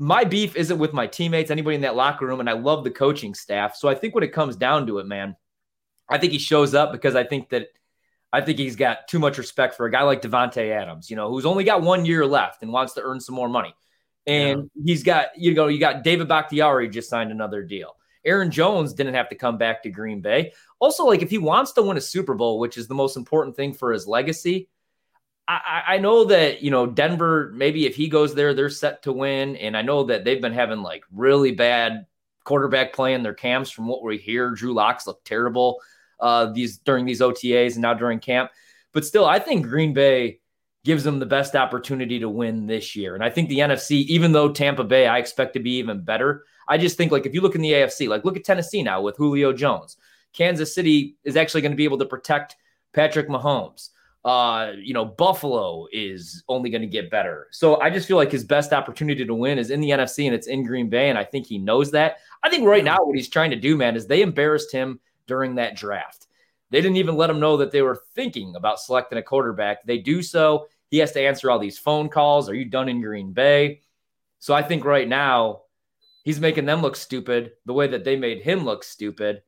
my 0.00 0.24
beef 0.24 0.56
isn't 0.56 0.78
with 0.78 0.94
my 0.94 1.06
teammates, 1.06 1.50
anybody 1.50 1.76
in 1.76 1.82
that 1.82 1.94
locker 1.94 2.26
room, 2.26 2.40
and 2.40 2.48
I 2.48 2.54
love 2.54 2.84
the 2.84 2.90
coaching 2.90 3.34
staff. 3.34 3.76
So 3.76 3.86
I 3.86 3.94
think 3.94 4.14
when 4.14 4.24
it 4.24 4.32
comes 4.32 4.56
down 4.56 4.86
to 4.86 4.98
it, 4.98 5.06
man, 5.06 5.36
I 6.08 6.16
think 6.16 6.32
he 6.32 6.38
shows 6.38 6.74
up 6.74 6.90
because 6.90 7.14
I 7.14 7.22
think 7.22 7.50
that 7.50 7.68
I 8.32 8.40
think 8.40 8.58
he's 8.58 8.76
got 8.76 9.08
too 9.08 9.18
much 9.18 9.36
respect 9.36 9.74
for 9.74 9.84
a 9.84 9.90
guy 9.90 10.02
like 10.02 10.22
Davante 10.22 10.70
Adams, 10.70 11.10
you 11.10 11.16
know, 11.16 11.28
who's 11.28 11.44
only 11.44 11.64
got 11.64 11.82
one 11.82 12.06
year 12.06 12.24
left 12.24 12.62
and 12.62 12.72
wants 12.72 12.94
to 12.94 13.02
earn 13.02 13.20
some 13.20 13.34
more 13.34 13.48
money. 13.48 13.74
And 14.26 14.70
yeah. 14.74 14.82
he's 14.84 15.02
got, 15.02 15.28
you 15.36 15.54
know, 15.54 15.68
you 15.68 15.80
got 15.80 16.04
David 16.04 16.28
Bakhtiari 16.28 16.88
just 16.88 17.08
signed 17.08 17.30
another 17.30 17.62
deal. 17.62 17.96
Aaron 18.24 18.50
Jones 18.50 18.92
didn't 18.92 19.14
have 19.14 19.30
to 19.30 19.34
come 19.34 19.56
back 19.56 19.82
to 19.82 19.90
Green 19.90 20.20
Bay. 20.20 20.52
Also, 20.78 21.04
like 21.04 21.22
if 21.22 21.30
he 21.30 21.38
wants 21.38 21.72
to 21.72 21.82
win 21.82 21.96
a 21.96 22.00
Super 22.00 22.34
Bowl, 22.34 22.58
which 22.58 22.76
is 22.76 22.86
the 22.86 22.94
most 22.94 23.16
important 23.16 23.56
thing 23.56 23.72
for 23.72 23.92
his 23.92 24.06
legacy, 24.06 24.68
I, 25.48 25.82
I 25.88 25.98
know 25.98 26.24
that 26.24 26.62
you 26.62 26.70
know 26.70 26.86
Denver. 26.86 27.50
Maybe 27.54 27.86
if 27.86 27.96
he 27.96 28.08
goes 28.08 28.34
there, 28.34 28.54
they're 28.54 28.70
set 28.70 29.02
to 29.04 29.12
win. 29.12 29.56
And 29.56 29.76
I 29.76 29.82
know 29.82 30.04
that 30.04 30.24
they've 30.24 30.40
been 30.40 30.52
having 30.52 30.82
like 30.82 31.02
really 31.10 31.52
bad 31.52 32.06
quarterback 32.44 32.92
play 32.92 33.14
in 33.14 33.22
their 33.22 33.34
camps. 33.34 33.70
From 33.70 33.88
what 33.88 34.04
we 34.04 34.16
hear, 34.18 34.50
Drew 34.50 34.74
Lock's 34.74 35.06
looked 35.06 35.26
terrible 35.26 35.80
uh, 36.20 36.46
these 36.52 36.78
during 36.78 37.04
these 37.04 37.20
OTAs 37.20 37.72
and 37.72 37.82
now 37.82 37.94
during 37.94 38.20
camp. 38.20 38.50
But 38.92 39.04
still, 39.04 39.24
I 39.24 39.38
think 39.38 39.66
Green 39.66 39.92
Bay 39.92 40.39
gives 40.84 41.04
them 41.04 41.18
the 41.18 41.26
best 41.26 41.54
opportunity 41.54 42.18
to 42.18 42.28
win 42.28 42.66
this 42.66 42.96
year. 42.96 43.14
And 43.14 43.22
I 43.22 43.30
think 43.30 43.48
the 43.48 43.58
NFC, 43.58 44.04
even 44.06 44.32
though 44.32 44.50
Tampa 44.50 44.84
Bay, 44.84 45.06
I 45.06 45.18
expect 45.18 45.52
to 45.54 45.60
be 45.60 45.72
even 45.72 46.02
better. 46.02 46.44
I 46.68 46.78
just 46.78 46.96
think 46.96 47.12
like 47.12 47.26
if 47.26 47.34
you 47.34 47.40
look 47.40 47.54
in 47.54 47.60
the 47.60 47.72
AFC, 47.72 48.08
like 48.08 48.24
look 48.24 48.36
at 48.36 48.44
Tennessee 48.44 48.82
now 48.82 49.02
with 49.02 49.16
Julio 49.16 49.52
Jones. 49.52 49.96
Kansas 50.32 50.74
City 50.74 51.16
is 51.24 51.36
actually 51.36 51.60
going 51.60 51.72
to 51.72 51.76
be 51.76 51.84
able 51.84 51.98
to 51.98 52.06
protect 52.06 52.56
Patrick 52.94 53.28
Mahomes. 53.28 53.90
Uh, 54.24 54.72
you 54.78 54.92
know, 54.92 55.04
Buffalo 55.04 55.86
is 55.92 56.44
only 56.48 56.70
going 56.70 56.82
to 56.82 56.86
get 56.86 57.10
better. 57.10 57.48
So 57.50 57.80
I 57.80 57.90
just 57.90 58.06
feel 58.06 58.18
like 58.18 58.30
his 58.30 58.44
best 58.44 58.72
opportunity 58.72 59.24
to 59.24 59.34
win 59.34 59.58
is 59.58 59.70
in 59.70 59.80
the 59.80 59.90
NFC 59.90 60.26
and 60.26 60.34
it's 60.34 60.46
in 60.46 60.64
Green 60.64 60.88
Bay. 60.90 61.08
And 61.08 61.18
I 61.18 61.24
think 61.24 61.46
he 61.46 61.58
knows 61.58 61.90
that. 61.92 62.18
I 62.42 62.50
think 62.50 62.66
right 62.66 62.84
now 62.84 62.98
what 63.00 63.16
he's 63.16 63.30
trying 63.30 63.50
to 63.50 63.56
do, 63.56 63.76
man, 63.76 63.96
is 63.96 64.06
they 64.06 64.22
embarrassed 64.22 64.72
him 64.72 65.00
during 65.26 65.54
that 65.54 65.74
draft. 65.74 66.26
They 66.70 66.80
didn't 66.80 66.98
even 66.98 67.16
let 67.16 67.30
him 67.30 67.40
know 67.40 67.56
that 67.56 67.70
they 67.70 67.82
were 67.82 68.02
thinking 68.14 68.54
about 68.56 68.78
selecting 68.78 69.18
a 69.18 69.22
quarterback. 69.22 69.84
They 69.84 69.98
do 69.98 70.22
so. 70.22 70.66
He 70.90 70.98
has 70.98 71.12
to 71.12 71.20
answer 71.20 71.50
all 71.50 71.58
these 71.58 71.78
phone 71.78 72.08
calls. 72.08 72.48
Are 72.48 72.54
you 72.54 72.64
done 72.64 72.88
in 72.88 73.00
Green 73.00 73.32
Bay? 73.32 73.80
So 74.40 74.54
I 74.54 74.62
think 74.62 74.84
right 74.84 75.08
now 75.08 75.62
he's 76.24 76.40
making 76.40 76.66
them 76.66 76.82
look 76.82 76.96
stupid 76.96 77.52
the 77.64 77.72
way 77.72 77.86
that 77.88 78.04
they 78.04 78.16
made 78.16 78.42
him 78.42 78.64
look 78.64 78.82
stupid. 78.82 79.42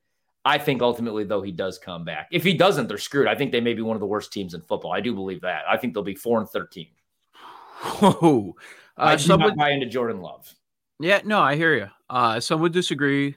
I 0.45 0.59
think 0.59 0.83
ultimately, 0.83 1.25
though, 1.25 1.43
he 1.43 1.53
does 1.53 1.79
come 1.79 2.05
back. 2.05 2.29
If 2.33 2.43
he 2.43 2.55
doesn't, 2.55 2.89
they're 2.89 2.99
screwed. 2.99 3.29
I 3.29 3.35
think 3.35 3.53
they 3.53 3.61
may 3.61 3.75
be 3.75 3.83
one 3.83 3.97
of 3.97 4.01
the 4.01 4.07
worst 4.07 4.33
teams 4.33 4.55
in 4.55 4.61
football. 4.63 4.93
I 4.93 5.01
do 5.01 5.15
believe 5.15 5.43
that. 5.43 5.63
I 5.69 5.77
think 5.77 5.95
they'll 5.95 6.03
be 6.03 6.17
four 6.17 6.41
and 6.41 6.49
thirteen. 6.49 6.89
Whoa! 7.83 8.57
Uh, 8.97 9.03
I 9.03 9.17
do 9.17 9.23
some 9.23 9.43
would, 9.43 9.57
buy 9.57 9.71
into 9.71 9.87
Jordan 9.87 10.21
Love. 10.21 10.53
Yeah, 10.99 11.21
no, 11.25 11.41
I 11.41 11.57
hear 11.57 11.75
you. 11.75 11.89
Uh, 12.11 12.41
some 12.41 12.61
would 12.61 12.73
disagree 12.73 13.37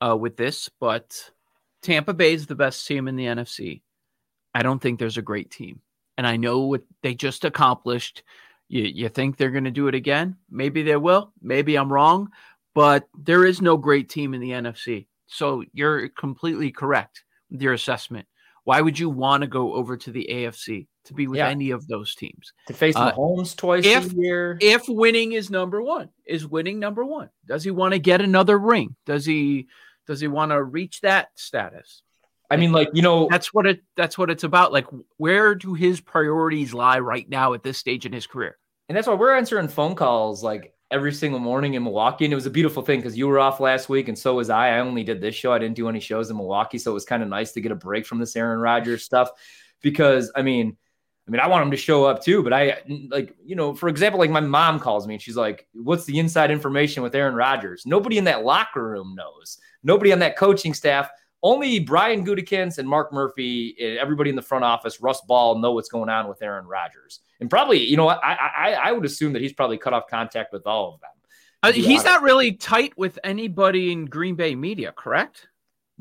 uh, 0.00 0.16
with 0.16 0.36
this, 0.36 0.70
but 0.80 1.30
Tampa 1.82 2.14
Bay 2.14 2.32
is 2.32 2.46
the 2.46 2.54
best 2.54 2.86
team 2.86 3.06
in 3.06 3.16
the 3.16 3.26
NFC. 3.26 3.82
I 4.54 4.62
don't 4.62 4.80
think 4.80 4.98
there's 4.98 5.18
a 5.18 5.22
great 5.22 5.50
team, 5.50 5.80
and 6.20 6.26
I 6.26 6.36
know 6.36 6.58
what 6.66 6.82
they 7.02 7.14
just 7.14 7.46
accomplished. 7.46 8.24
You, 8.68 8.82
you 8.82 9.08
think 9.08 9.38
they're 9.38 9.50
going 9.50 9.64
to 9.64 9.70
do 9.70 9.88
it 9.88 9.94
again? 9.94 10.36
Maybe 10.50 10.82
they 10.82 10.98
will. 10.98 11.32
Maybe 11.40 11.76
I'm 11.76 11.90
wrong, 11.90 12.28
but 12.74 13.08
there 13.18 13.46
is 13.46 13.62
no 13.62 13.78
great 13.78 14.10
team 14.10 14.34
in 14.34 14.42
the 14.42 14.50
NFC. 14.50 15.06
So 15.28 15.64
you're 15.72 16.10
completely 16.10 16.72
correct 16.72 17.24
with 17.50 17.62
your 17.62 17.72
assessment. 17.72 18.26
Why 18.64 18.82
would 18.82 18.98
you 18.98 19.08
want 19.08 19.44
to 19.44 19.46
go 19.46 19.72
over 19.72 19.96
to 19.96 20.12
the 20.12 20.28
AFC 20.30 20.88
to 21.06 21.14
be 21.14 21.26
with 21.26 21.38
yeah. 21.38 21.48
any 21.48 21.70
of 21.70 21.88
those 21.88 22.14
teams? 22.14 22.52
To 22.66 22.74
face 22.74 22.96
uh, 22.96 23.12
Mahomes 23.12 23.56
twice 23.56 23.86
if, 23.86 24.12
a 24.12 24.14
year. 24.14 24.58
If 24.60 24.90
winning 24.90 25.32
is 25.32 25.48
number 25.48 25.80
one, 25.80 26.10
is 26.26 26.46
winning 26.46 26.78
number 26.78 27.02
one. 27.02 27.30
Does 27.46 27.64
he 27.64 27.70
want 27.70 27.94
to 27.94 27.98
get 27.98 28.20
another 28.20 28.58
ring? 28.58 28.94
Does 29.06 29.24
he 29.24 29.68
does 30.06 30.20
he 30.20 30.28
want 30.28 30.52
to 30.52 30.62
reach 30.62 31.00
that 31.00 31.30
status? 31.34 32.02
I 32.50 32.56
mean, 32.56 32.72
like 32.72 32.88
you 32.92 33.02
know, 33.02 33.28
that's 33.30 33.54
what 33.54 33.66
it 33.66 33.82
that's 33.96 34.18
what 34.18 34.30
it's 34.30 34.44
about. 34.44 34.72
Like, 34.72 34.86
where 35.18 35.54
do 35.54 35.74
his 35.74 36.00
priorities 36.00 36.74
lie 36.74 36.98
right 36.98 37.28
now 37.28 37.54
at 37.54 37.62
this 37.62 37.78
stage 37.78 38.06
in 38.06 38.12
his 38.12 38.26
career? 38.26 38.58
And 38.88 38.96
that's 38.96 39.06
why 39.06 39.14
we're 39.14 39.36
answering 39.36 39.68
phone 39.68 39.94
calls 39.94 40.42
like 40.42 40.74
every 40.90 41.12
single 41.12 41.38
morning 41.38 41.74
in 41.74 41.84
Milwaukee. 41.84 42.24
And 42.24 42.32
it 42.32 42.34
was 42.34 42.46
a 42.46 42.50
beautiful 42.50 42.82
thing 42.82 42.98
because 42.98 43.16
you 43.16 43.28
were 43.28 43.38
off 43.38 43.60
last 43.60 43.88
week 43.88 44.08
and 44.08 44.18
so 44.18 44.34
was 44.34 44.50
I. 44.50 44.70
I 44.70 44.80
only 44.80 45.04
did 45.04 45.20
this 45.20 45.34
show. 45.34 45.52
I 45.52 45.58
didn't 45.58 45.76
do 45.76 45.88
any 45.88 46.00
shows 46.00 46.30
in 46.30 46.36
Milwaukee. 46.36 46.78
So 46.78 46.90
it 46.90 46.94
was 46.94 47.04
kind 47.04 47.22
of 47.22 47.28
nice 47.28 47.52
to 47.52 47.60
get 47.60 47.70
a 47.70 47.76
break 47.76 48.04
from 48.04 48.18
this 48.18 48.34
Aaron 48.34 48.58
Rodgers 48.58 49.04
stuff 49.04 49.30
because 49.80 50.32
I 50.34 50.42
mean, 50.42 50.76
I 51.28 51.30
mean, 51.30 51.40
I 51.40 51.46
want 51.46 51.62
him 51.62 51.70
to 51.70 51.76
show 51.76 52.04
up 52.06 52.24
too, 52.24 52.42
but 52.42 52.52
I 52.52 52.82
like, 53.08 53.36
you 53.44 53.54
know, 53.54 53.72
for 53.72 53.88
example, 53.88 54.18
like 54.18 54.30
my 54.30 54.40
mom 54.40 54.80
calls 54.80 55.06
me 55.06 55.14
and 55.14 55.22
she's 55.22 55.36
like, 55.36 55.68
What's 55.72 56.04
the 56.04 56.18
inside 56.18 56.50
information 56.50 57.04
with 57.04 57.14
Aaron 57.14 57.36
Rodgers? 57.36 57.84
Nobody 57.86 58.18
in 58.18 58.24
that 58.24 58.44
locker 58.44 58.84
room 58.84 59.14
knows. 59.14 59.58
Nobody 59.84 60.12
on 60.12 60.18
that 60.18 60.36
coaching 60.36 60.74
staff 60.74 61.08
only 61.42 61.78
Brian 61.78 62.24
Gutekunst 62.24 62.78
and 62.78 62.88
Mark 62.88 63.12
Murphy 63.12 63.74
and 63.80 63.98
everybody 63.98 64.30
in 64.30 64.36
the 64.36 64.42
front 64.42 64.64
office, 64.64 65.00
Russ 65.00 65.20
Ball, 65.22 65.58
know 65.58 65.72
what's 65.72 65.88
going 65.88 66.08
on 66.08 66.28
with 66.28 66.42
Aaron 66.42 66.66
Rodgers. 66.66 67.20
And 67.40 67.48
probably, 67.48 67.78
you 67.84 67.96
know, 67.96 68.08
I 68.08 68.32
I, 68.32 68.72
I 68.72 68.92
would 68.92 69.04
assume 69.04 69.32
that 69.32 69.42
he's 69.42 69.52
probably 69.52 69.78
cut 69.78 69.92
off 69.92 70.04
contact 70.08 70.52
with 70.52 70.66
all 70.66 70.94
of 70.94 71.00
them. 71.00 71.10
Uh, 71.62 71.72
he's 71.72 72.04
not 72.04 72.22
really 72.22 72.52
tight 72.52 72.96
with 72.96 73.18
anybody 73.22 73.92
in 73.92 74.06
Green 74.06 74.34
Bay 74.34 74.54
media, 74.54 74.92
correct? 74.92 75.48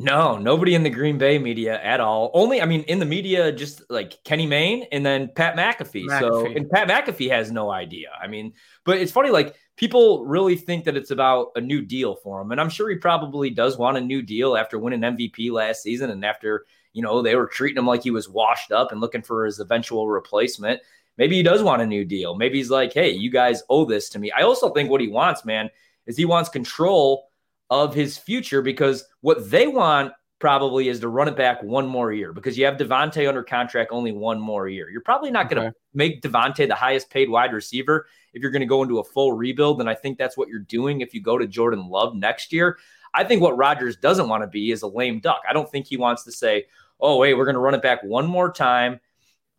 No, 0.01 0.37
nobody 0.37 0.75
in 0.75 0.83
the 0.83 0.89
Green 0.89 1.17
Bay 1.17 1.37
media 1.37 1.77
at 1.83 1.99
all. 1.99 2.31
Only, 2.33 2.61
I 2.61 2.65
mean, 2.65 2.83
in 2.83 2.99
the 2.99 3.05
media, 3.05 3.51
just 3.51 3.81
like 3.89 4.23
Kenny 4.23 4.47
Mayne 4.47 4.85
and 4.93 5.05
then 5.05 5.29
Pat 5.35 5.57
McAfee. 5.57 6.05
McAfee. 6.05 6.19
So, 6.21 6.45
and 6.45 6.69
Pat 6.69 6.87
McAfee 6.87 7.29
has 7.29 7.51
no 7.51 7.69
idea. 7.69 8.07
I 8.19 8.27
mean, 8.27 8.53
but 8.85 8.97
it's 8.97 9.11
funny, 9.11 9.29
like 9.29 9.55
people 9.75 10.25
really 10.25 10.55
think 10.55 10.85
that 10.85 10.95
it's 10.95 11.11
about 11.11 11.47
a 11.57 11.61
new 11.61 11.81
deal 11.81 12.15
for 12.15 12.39
him. 12.39 12.53
And 12.53 12.61
I'm 12.61 12.69
sure 12.69 12.89
he 12.89 12.95
probably 12.95 13.49
does 13.49 13.77
want 13.77 13.97
a 13.97 14.01
new 14.01 14.21
deal 14.21 14.55
after 14.55 14.79
winning 14.79 15.01
MVP 15.01 15.51
last 15.51 15.83
season 15.83 16.11
and 16.11 16.23
after, 16.23 16.65
you 16.93 17.01
know, 17.01 17.21
they 17.21 17.35
were 17.35 17.47
treating 17.47 17.79
him 17.79 17.85
like 17.85 18.01
he 18.01 18.11
was 18.11 18.29
washed 18.29 18.71
up 18.71 18.93
and 18.93 19.01
looking 19.01 19.21
for 19.21 19.45
his 19.45 19.59
eventual 19.59 20.07
replacement. 20.07 20.79
Maybe 21.17 21.35
he 21.35 21.43
does 21.43 21.61
want 21.61 21.81
a 21.81 21.85
new 21.85 22.05
deal. 22.05 22.35
Maybe 22.35 22.57
he's 22.57 22.71
like, 22.71 22.93
hey, 22.93 23.11
you 23.11 23.29
guys 23.29 23.63
owe 23.69 23.83
this 23.83 24.07
to 24.11 24.19
me. 24.19 24.31
I 24.31 24.43
also 24.43 24.69
think 24.69 24.89
what 24.89 25.01
he 25.01 25.09
wants, 25.09 25.43
man, 25.43 25.69
is 26.05 26.15
he 26.15 26.23
wants 26.23 26.47
control 26.47 27.28
of 27.69 27.93
his 27.93 28.17
future 28.17 28.61
because 28.61 29.05
what 29.21 29.49
they 29.49 29.67
want 29.67 30.13
probably 30.39 30.87
is 30.87 31.01
to 31.01 31.09
run 31.09 31.27
it 31.27 31.35
back 31.35 31.61
one 31.61 31.85
more 31.85 32.13
year 32.13 32.31
because 32.31 32.57
you 32.57 32.65
have 32.65 32.77
Davante 32.77 33.27
under 33.27 33.43
contract 33.43 33.91
only 33.91 34.11
one 34.11 34.39
more 34.39 34.67
year. 34.67 34.89
You're 34.89 35.01
probably 35.01 35.31
not 35.31 35.47
okay. 35.47 35.55
going 35.55 35.67
to 35.69 35.75
make 35.93 36.21
Davante 36.21 36.67
the 36.67 36.75
highest 36.75 37.09
paid 37.09 37.29
wide 37.29 37.53
receiver 37.53 38.07
if 38.33 38.41
you're 38.41 38.51
going 38.51 38.61
to 38.61 38.65
go 38.65 38.81
into 38.81 38.99
a 38.99 39.03
full 39.03 39.33
rebuild. 39.33 39.81
And 39.81 39.89
I 39.89 39.95
think 39.95 40.17
that's 40.17 40.37
what 40.37 40.47
you're 40.47 40.59
doing 40.59 41.01
if 41.01 41.13
you 41.13 41.21
go 41.21 41.37
to 41.37 41.45
Jordan 41.45 41.89
Love 41.89 42.15
next 42.15 42.53
year. 42.53 42.77
I 43.13 43.23
think 43.23 43.41
what 43.41 43.57
Rodgers 43.57 43.97
doesn't 43.97 44.29
want 44.29 44.43
to 44.43 44.47
be 44.47 44.71
is 44.71 44.81
a 44.81 44.87
lame 44.87 45.19
duck. 45.19 45.41
I 45.47 45.53
don't 45.53 45.69
think 45.69 45.87
he 45.87 45.97
wants 45.97 46.23
to 46.23 46.31
say, 46.31 46.65
oh, 46.99 47.17
wait, 47.17 47.33
we're 47.33 47.45
going 47.45 47.55
to 47.55 47.59
run 47.59 47.75
it 47.75 47.81
back 47.81 48.03
one 48.03 48.27
more 48.27 48.51
time. 48.51 48.99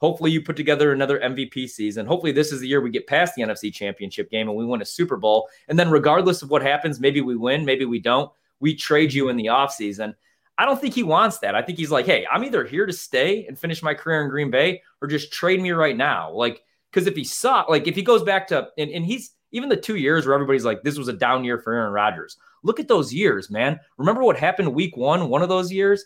Hopefully, 0.00 0.30
you 0.30 0.40
put 0.40 0.56
together 0.56 0.92
another 0.92 1.20
MVP 1.20 1.68
season. 1.68 2.06
Hopefully, 2.06 2.32
this 2.32 2.52
is 2.52 2.60
the 2.60 2.68
year 2.68 2.80
we 2.80 2.90
get 2.90 3.06
past 3.06 3.34
the 3.34 3.42
NFC 3.42 3.72
championship 3.72 4.30
game 4.30 4.48
and 4.48 4.56
we 4.56 4.64
win 4.64 4.82
a 4.82 4.86
Super 4.86 5.16
Bowl. 5.16 5.48
And 5.68 5.78
then, 5.78 5.90
regardless 5.90 6.42
of 6.42 6.50
what 6.50 6.62
happens, 6.62 7.00
maybe 7.00 7.20
we 7.20 7.36
win, 7.36 7.64
maybe 7.64 7.84
we 7.84 7.98
don't 7.98 8.30
we 8.60 8.74
trade 8.74 9.12
you 9.12 9.28
in 9.28 9.36
the 9.36 9.46
offseason. 9.46 10.14
I 10.56 10.66
don't 10.66 10.80
think 10.80 10.94
he 10.94 11.02
wants 11.02 11.38
that. 11.38 11.54
I 11.54 11.62
think 11.62 11.78
he's 11.78 11.90
like, 11.90 12.04
hey, 12.04 12.26
I'm 12.30 12.44
either 12.44 12.64
here 12.64 12.84
to 12.84 12.92
stay 12.92 13.46
and 13.46 13.58
finish 13.58 13.82
my 13.82 13.94
career 13.94 14.22
in 14.22 14.28
Green 14.28 14.50
Bay 14.50 14.82
or 15.00 15.08
just 15.08 15.32
trade 15.32 15.60
me 15.60 15.70
right 15.70 15.96
now. 15.96 16.30
Like, 16.30 16.62
because 16.90 17.06
if 17.06 17.16
he 17.16 17.24
suck, 17.24 17.68
like 17.68 17.86
if 17.88 17.96
he 17.96 18.02
goes 18.02 18.22
back 18.22 18.46
to 18.48 18.68
and, 18.76 18.90
and 18.90 19.04
he's 19.04 19.30
even 19.52 19.68
the 19.68 19.76
two 19.76 19.96
years 19.96 20.26
where 20.26 20.34
everybody's 20.34 20.64
like, 20.64 20.82
this 20.82 20.98
was 20.98 21.08
a 21.08 21.14
down 21.14 21.44
year 21.44 21.58
for 21.58 21.72
Aaron 21.72 21.92
Rodgers. 21.92 22.36
Look 22.62 22.78
at 22.78 22.88
those 22.88 23.12
years, 23.12 23.50
man. 23.50 23.80
Remember 23.96 24.22
what 24.22 24.36
happened 24.36 24.74
week 24.74 24.96
one, 24.96 25.30
one 25.30 25.42
of 25.42 25.48
those 25.48 25.72
years? 25.72 26.04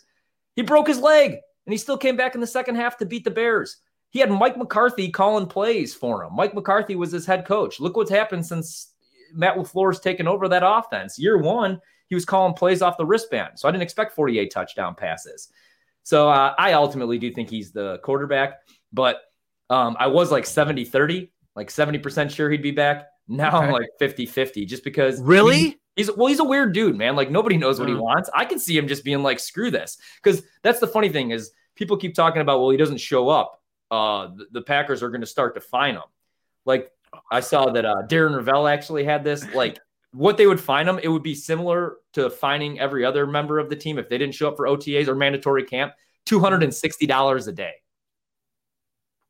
He 0.55 0.61
broke 0.61 0.87
his 0.87 0.99
leg 0.99 1.31
and 1.31 1.73
he 1.73 1.77
still 1.77 1.97
came 1.97 2.15
back 2.15 2.33
in 2.33 2.41
the 2.41 2.47
second 2.47 2.75
half 2.75 2.97
to 2.97 3.05
beat 3.05 3.25
the 3.25 3.31
Bears. 3.31 3.77
He 4.09 4.19
had 4.19 4.31
Mike 4.31 4.57
McCarthy 4.57 5.09
calling 5.09 5.45
plays 5.45 5.93
for 5.93 6.23
him. 6.23 6.35
Mike 6.35 6.53
McCarthy 6.53 6.95
was 6.95 7.11
his 7.11 7.25
head 7.25 7.45
coach. 7.45 7.79
Look 7.79 7.97
what's 7.97 8.09
happened 8.09 8.45
since 8.45 8.93
Matt 9.33 9.57
LaFleur's 9.57 9.99
taken 9.99 10.27
over 10.27 10.47
that 10.47 10.63
offense. 10.65 11.19
Year 11.19 11.37
one, 11.37 11.81
he 12.07 12.15
was 12.15 12.25
calling 12.25 12.53
plays 12.53 12.81
off 12.81 12.97
the 12.97 13.05
wristband. 13.05 13.59
So 13.59 13.67
I 13.67 13.71
didn't 13.71 13.83
expect 13.83 14.15
48 14.15 14.51
touchdown 14.51 14.95
passes. 14.95 15.49
So 16.03 16.29
uh, 16.29 16.53
I 16.57 16.73
ultimately 16.73 17.17
do 17.17 17.31
think 17.31 17.49
he's 17.49 17.71
the 17.71 17.99
quarterback, 18.03 18.59
but 18.93 19.17
um, 19.69 19.97
I 19.99 20.07
was 20.07 20.31
like 20.31 20.45
70 20.45 20.85
30, 20.85 21.31
like 21.55 21.69
70% 21.69 22.29
sure 22.29 22.49
he'd 22.49 22.61
be 22.61 22.71
back. 22.71 23.07
Now 23.27 23.57
okay. 23.57 23.67
I'm 23.67 23.71
like 23.71 23.87
50 23.97 24.27
50 24.27 24.65
just 24.65 24.83
because. 24.83 25.19
Really? 25.19 25.57
He, 25.57 25.79
he's 25.95 26.15
well, 26.15 26.27
he's 26.27 26.39
a 26.39 26.43
weird 26.43 26.73
dude, 26.73 26.95
man. 26.95 27.15
Like 27.15 27.31
nobody 27.31 27.57
knows 27.57 27.79
what 27.79 27.89
mm. 27.89 27.93
he 27.93 27.97
wants. 27.99 28.29
I 28.33 28.45
can 28.45 28.59
see 28.59 28.77
him 28.77 28.87
just 28.87 29.03
being 29.03 29.23
like, 29.23 29.39
screw 29.39 29.71
this. 29.71 29.97
Because 30.23 30.43
that's 30.61 30.79
the 30.79 30.87
funny 30.87 31.09
thing 31.09 31.31
is 31.31 31.51
people 31.75 31.97
keep 31.97 32.13
talking 32.13 32.41
about, 32.41 32.59
well, 32.59 32.69
he 32.69 32.77
doesn't 32.77 32.99
show 32.99 33.29
up. 33.29 33.61
Uh, 33.91 34.27
the, 34.35 34.47
the 34.51 34.61
Packers 34.61 35.03
are 35.03 35.09
going 35.09 35.21
to 35.21 35.27
start 35.27 35.55
to 35.55 35.61
fine 35.61 35.95
them. 35.95 36.03
Like 36.65 36.91
I 37.31 37.39
saw 37.39 37.69
that 37.71 37.85
uh, 37.85 38.03
Darren 38.07 38.35
Rovell 38.35 38.71
actually 38.71 39.03
had 39.03 39.23
this. 39.23 39.45
Like 39.53 39.79
what 40.11 40.37
they 40.37 40.47
would 40.47 40.59
fine 40.59 40.85
them, 40.85 40.99
it 41.01 41.07
would 41.07 41.23
be 41.23 41.35
similar 41.35 41.97
to 42.13 42.29
fining 42.29 42.79
every 42.79 43.05
other 43.05 43.27
member 43.27 43.59
of 43.59 43.69
the 43.69 43.75
team 43.75 43.97
if 43.99 44.09
they 44.09 44.17
didn't 44.17 44.35
show 44.35 44.47
up 44.47 44.55
for 44.55 44.65
OTAs 44.65 45.07
or 45.07 45.15
mandatory 45.15 45.63
camp, 45.63 45.93
two 46.25 46.39
hundred 46.39 46.63
and 46.63 46.73
sixty 46.73 47.05
dollars 47.05 47.47
a 47.47 47.51
day. 47.51 47.73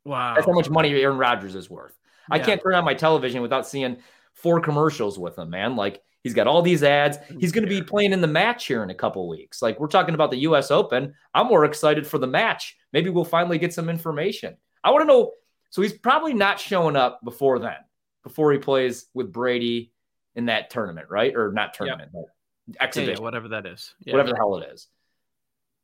Wow, 0.04 0.36
that's 0.36 0.46
how 0.46 0.54
much 0.54 0.70
money 0.70 0.94
Aaron 1.02 1.18
Rodgers 1.18 1.56
is 1.56 1.70
worth. 1.70 1.98
Yeah. 2.30 2.36
I 2.36 2.40
can't 2.40 2.62
turn 2.62 2.76
on 2.76 2.86
my 2.86 2.94
television 2.94 3.42
without 3.42 3.68
seeing 3.68 3.98
four 4.34 4.60
commercials 4.60 5.18
with 5.18 5.38
him, 5.38 5.50
man. 5.50 5.76
Like 5.76 6.02
he's 6.26 6.34
got 6.34 6.48
all 6.48 6.64
these 6.64 6.82
ads. 6.82 7.20
Oh, 7.22 7.36
he's 7.40 7.52
going 7.52 7.66
to 7.66 7.70
be 7.70 7.84
playing 7.84 8.12
in 8.12 8.20
the 8.20 8.26
match 8.26 8.66
here 8.66 8.82
in 8.82 8.90
a 8.90 8.96
couple 8.96 9.30
weeks. 9.30 9.62
Like 9.62 9.80
we're 9.80 9.86
talking 9.86 10.16
about 10.16 10.32
the 10.32 10.40
U.S. 10.40 10.72
Open. 10.72 11.14
I'm 11.36 11.46
more 11.46 11.66
excited 11.66 12.08
for 12.08 12.18
the 12.18 12.26
match. 12.26 12.76
Maybe 12.92 13.12
we'll 13.12 13.26
finally 13.26 13.60
get 13.60 13.76
some 13.76 13.90
information. 13.90 14.58
I 14.84 14.90
want 14.90 15.04
to 15.04 15.06
know. 15.06 15.34
So 15.70 15.84
he's 15.84 15.94
probably 15.94 16.34
not 16.34 16.60
showing 16.60 16.96
up 16.96 17.24
before 17.24 17.60
then, 17.60 17.78
before 18.24 18.52
he 18.52 18.58
plays 18.58 19.06
with 19.14 19.32
Brady 19.32 19.92
in 20.34 20.48
that 20.48 20.72
tournament, 20.72 21.10
right? 21.12 21.36
Or 21.36 21.52
not 21.52 21.76
tournament, 21.76 22.10
yep. 22.12 22.24
but 22.68 22.84
exhibition, 22.84 23.12
yeah, 23.12 23.18
yeah, 23.20 23.24
whatever 23.24 23.48
that 23.50 23.68
is, 23.68 23.94
yeah. 24.00 24.14
whatever 24.14 24.32
the 24.32 24.38
hell 24.38 24.58
it 24.58 24.68
is. 24.74 24.88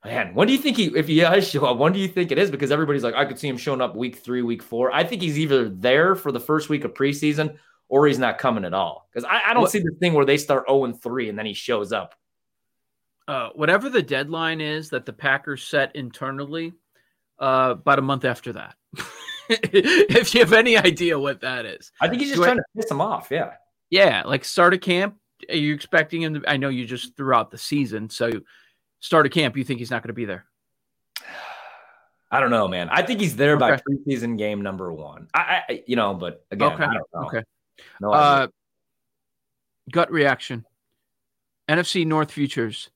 Man, 0.03 0.33
when 0.33 0.48
do 0.48 0.53
you 0.53 0.60
think 0.60 0.77
he, 0.77 0.86
if 0.86 1.07
he 1.07 1.19
does 1.19 1.48
show 1.48 1.65
up, 1.65 1.77
when 1.77 1.93
do 1.93 2.00
you 2.00 2.07
think 2.07 2.31
it 2.31 2.39
is? 2.39 2.50
Because 2.50 2.71
everybody's 2.71 3.03
like, 3.03 3.13
I 3.13 3.25
could 3.25 3.38
see 3.38 3.48
him 3.48 3.57
showing 3.57 3.81
up 3.81 3.95
week 3.95 4.15
three, 4.15 4.41
week 4.41 4.63
four. 4.63 4.91
I 4.91 5.03
think 5.03 5.21
he's 5.21 5.38
either 5.38 5.69
there 5.69 6.15
for 6.15 6.31
the 6.31 6.39
first 6.39 6.67
week 6.67 6.83
of 6.83 6.95
preseason 6.95 7.60
or 7.91 8.07
he's 8.07 8.17
not 8.17 8.38
coming 8.38 8.63
at 8.63 8.74
all. 8.74 9.10
Because 9.12 9.25
I, 9.29 9.50
I, 9.50 9.53
don't 9.53 9.63
what? 9.63 9.71
see 9.71 9.79
the 9.79 9.91
thing 10.00 10.13
where 10.13 10.25
they 10.25 10.38
start 10.38 10.63
0 10.67 10.86
and 10.86 11.00
3 11.00 11.27
and 11.27 11.38
then 11.38 11.45
he 11.45 11.53
shows 11.53 11.91
up. 11.91 12.15
Uh, 13.27 13.50
whatever 13.53 13.89
the 13.89 14.01
deadline 14.01 14.62
is 14.62 14.89
that 14.91 15.05
the 15.05 15.12
Packers 15.12 15.62
set 15.62 15.93
internally, 15.93 16.71
uh, 17.38 17.71
about 17.74 18.00
a 18.00 18.01
month 18.01 18.24
after 18.24 18.53
that. 18.53 18.75
if 19.50 20.33
you 20.33 20.39
have 20.39 20.53
any 20.53 20.77
idea 20.77 21.19
what 21.19 21.41
that 21.41 21.65
is, 21.65 21.91
I 22.00 22.07
think 22.07 22.21
he's 22.21 22.29
just 22.29 22.39
Do 22.39 22.45
trying 22.45 22.60
I, 22.60 22.62
to 22.62 22.81
piss 22.81 22.89
him 22.89 23.01
off. 23.01 23.27
Yeah. 23.29 23.51
Yeah. 23.89 24.24
Like 24.25 24.45
start 24.45 24.74
a 24.74 24.77
camp. 24.77 25.17
Are 25.50 25.55
you 25.55 25.74
expecting 25.74 26.21
him 26.21 26.36
to? 26.36 26.50
I 26.50 26.55
know 26.55 26.69
you 26.69 26.86
just 26.86 27.17
threw 27.17 27.33
out 27.33 27.51
the 27.51 27.57
season. 27.57 28.10
So 28.10 28.31
start 29.01 29.25
a 29.25 29.29
camp. 29.29 29.57
You 29.57 29.65
think 29.65 29.79
he's 29.79 29.91
not 29.91 30.01
going 30.01 30.10
to 30.10 30.13
be 30.13 30.25
there? 30.25 30.45
I 32.31 32.39
don't 32.39 32.51
know, 32.51 32.69
man. 32.69 32.88
I 32.89 33.01
think 33.01 33.19
he's 33.19 33.36
there 33.36 33.55
okay. 33.57 33.60
by 33.60 33.81
preseason 33.81 34.38
game 34.38 34.62
number 34.62 34.93
one. 34.93 35.27
I, 35.33 35.63
I 35.67 35.83
you 35.86 35.98
know, 35.98 36.13
but 36.13 36.45
again, 36.51 36.71
okay. 36.71 36.88
Okay. 37.13 37.43
No 37.99 38.11
uh, 38.11 38.47
gut 39.91 40.11
reaction. 40.11 40.65
NFC 41.69 42.05
North 42.05 42.31
futures. 42.31 42.89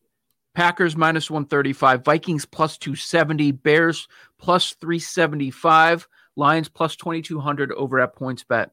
Packers 0.54 0.96
minus 0.96 1.30
135, 1.30 2.04
Vikings 2.06 2.46
plus 2.46 2.78
270, 2.78 3.52
Bears 3.52 4.08
plus 4.40 4.74
375, 4.80 6.08
Lions 6.38 6.70
plus 6.70 6.96
2200 6.96 7.74
over 7.74 8.00
at 8.00 8.16
PointsBet. 8.16 8.70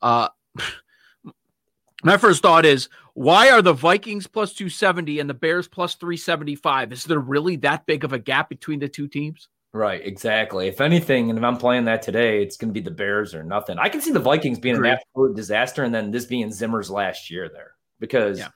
Uh, 0.00 0.28
my 2.04 2.16
first 2.16 2.42
thought 2.42 2.64
is 2.64 2.88
why 3.14 3.50
are 3.50 3.62
the 3.62 3.72
Vikings 3.72 4.26
plus 4.26 4.54
270 4.54 5.18
and 5.18 5.28
the 5.28 5.34
Bears 5.34 5.66
plus 5.66 5.96
375? 5.96 6.92
Is 6.92 7.04
there 7.04 7.18
really 7.18 7.56
that 7.56 7.84
big 7.84 8.04
of 8.04 8.12
a 8.12 8.18
gap 8.18 8.48
between 8.48 8.78
the 8.78 8.88
two 8.88 9.08
teams? 9.08 9.48
Right, 9.74 10.00
exactly. 10.06 10.68
If 10.68 10.80
anything, 10.80 11.30
and 11.30 11.38
if 11.38 11.44
I'm 11.44 11.56
playing 11.56 11.86
that 11.86 12.00
today, 12.00 12.44
it's 12.44 12.56
going 12.56 12.68
to 12.68 12.72
be 12.72 12.80
the 12.80 12.92
Bears 12.92 13.34
or 13.34 13.42
nothing. 13.42 13.76
I 13.76 13.88
can 13.88 14.00
see 14.00 14.12
the 14.12 14.20
Vikings 14.20 14.60
being 14.60 14.76
Great. 14.76 14.92
an 14.92 14.98
absolute 14.98 15.34
disaster, 15.34 15.82
and 15.82 15.92
then 15.92 16.12
this 16.12 16.26
being 16.26 16.52
Zimmer's 16.52 16.90
last 16.90 17.28
year 17.28 17.50
there. 17.52 17.72
Because, 17.98 18.38
yeah. 18.38 18.50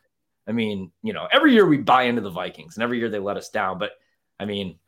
I 0.46 0.52
mean, 0.52 0.92
you 1.02 1.12
know, 1.12 1.26
every 1.32 1.54
year 1.54 1.66
we 1.66 1.78
buy 1.78 2.04
into 2.04 2.20
the 2.20 2.30
Vikings, 2.30 2.76
and 2.76 2.84
every 2.84 3.00
year 3.00 3.08
they 3.08 3.18
let 3.18 3.36
us 3.36 3.48
down. 3.48 3.80
But 3.80 3.90
I 4.38 4.44
mean, 4.44 4.78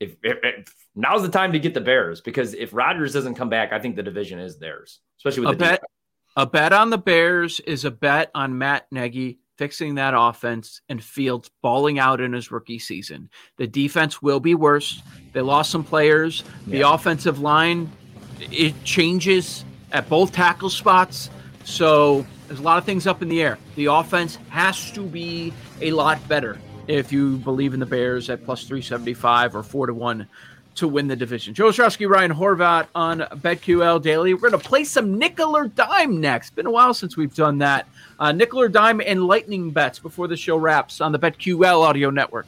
if, 0.00 0.16
if, 0.22 0.38
if 0.42 0.74
now's 0.94 1.20
the 1.20 1.28
time 1.28 1.52
to 1.52 1.58
get 1.58 1.74
the 1.74 1.82
Bears, 1.82 2.22
because 2.22 2.54
if 2.54 2.72
Rodgers 2.72 3.12
doesn't 3.12 3.34
come 3.34 3.50
back, 3.50 3.70
I 3.70 3.78
think 3.78 3.96
the 3.96 4.02
division 4.02 4.38
is 4.38 4.58
theirs, 4.58 5.00
especially 5.18 5.42
with 5.42 5.50
a 5.50 5.52
the 5.52 5.58
bet. 5.58 5.70
Defense. 5.72 5.92
A 6.36 6.46
bet 6.46 6.72
on 6.72 6.88
the 6.88 6.98
Bears 6.98 7.60
is 7.60 7.84
a 7.84 7.90
bet 7.90 8.30
on 8.34 8.56
Matt 8.56 8.86
Nagy 8.90 9.40
fixing 9.58 9.96
that 9.96 10.14
offense 10.16 10.80
and 10.88 11.02
Fields 11.02 11.50
balling 11.60 11.98
out 11.98 12.20
in 12.20 12.32
his 12.32 12.50
rookie 12.50 12.78
season. 12.78 13.28
The 13.56 13.66
defense 13.66 14.22
will 14.22 14.40
be 14.40 14.54
worse. 14.54 15.02
They 15.32 15.42
lost 15.42 15.70
some 15.70 15.84
players. 15.84 16.44
The 16.66 16.78
yeah. 16.78 16.94
offensive 16.94 17.40
line 17.40 17.90
it 18.40 18.82
changes 18.84 19.64
at 19.92 20.08
both 20.08 20.32
tackle 20.32 20.70
spots. 20.70 21.28
So 21.64 22.24
there's 22.46 22.60
a 22.60 22.62
lot 22.62 22.78
of 22.78 22.84
things 22.84 23.06
up 23.06 23.20
in 23.20 23.28
the 23.28 23.42
air. 23.42 23.58
The 23.74 23.86
offense 23.86 24.36
has 24.48 24.90
to 24.92 25.02
be 25.02 25.52
a 25.80 25.90
lot 25.90 26.26
better 26.28 26.58
if 26.86 27.12
you 27.12 27.36
believe 27.38 27.74
in 27.74 27.80
the 27.80 27.86
Bears 27.86 28.30
at 28.30 28.44
plus 28.44 28.64
375 28.64 29.56
or 29.56 29.62
4 29.62 29.88
to 29.88 29.94
1 29.94 30.26
to 30.78 30.88
win 30.88 31.08
the 31.08 31.16
division. 31.16 31.54
Joe 31.54 31.68
Ostrowski, 31.68 32.08
Ryan 32.08 32.32
Horvat 32.32 32.88
on 32.94 33.20
BetQL 33.20 34.02
Daily. 34.02 34.34
We're 34.34 34.50
going 34.50 34.60
to 34.60 34.68
play 34.68 34.84
some 34.84 35.18
nickel 35.18 35.56
or 35.56 35.68
dime 35.68 36.20
next. 36.20 36.54
Been 36.54 36.66
a 36.66 36.70
while 36.70 36.94
since 36.94 37.16
we've 37.16 37.34
done 37.34 37.58
that. 37.58 37.88
Uh, 38.18 38.32
nickel 38.32 38.60
or 38.60 38.68
dime 38.68 39.00
and 39.00 39.24
lightning 39.24 39.70
bets 39.70 39.98
before 39.98 40.28
the 40.28 40.36
show 40.36 40.56
wraps 40.56 41.00
on 41.00 41.12
the 41.12 41.18
BetQL 41.18 41.82
audio 41.82 42.10
network. 42.10 42.46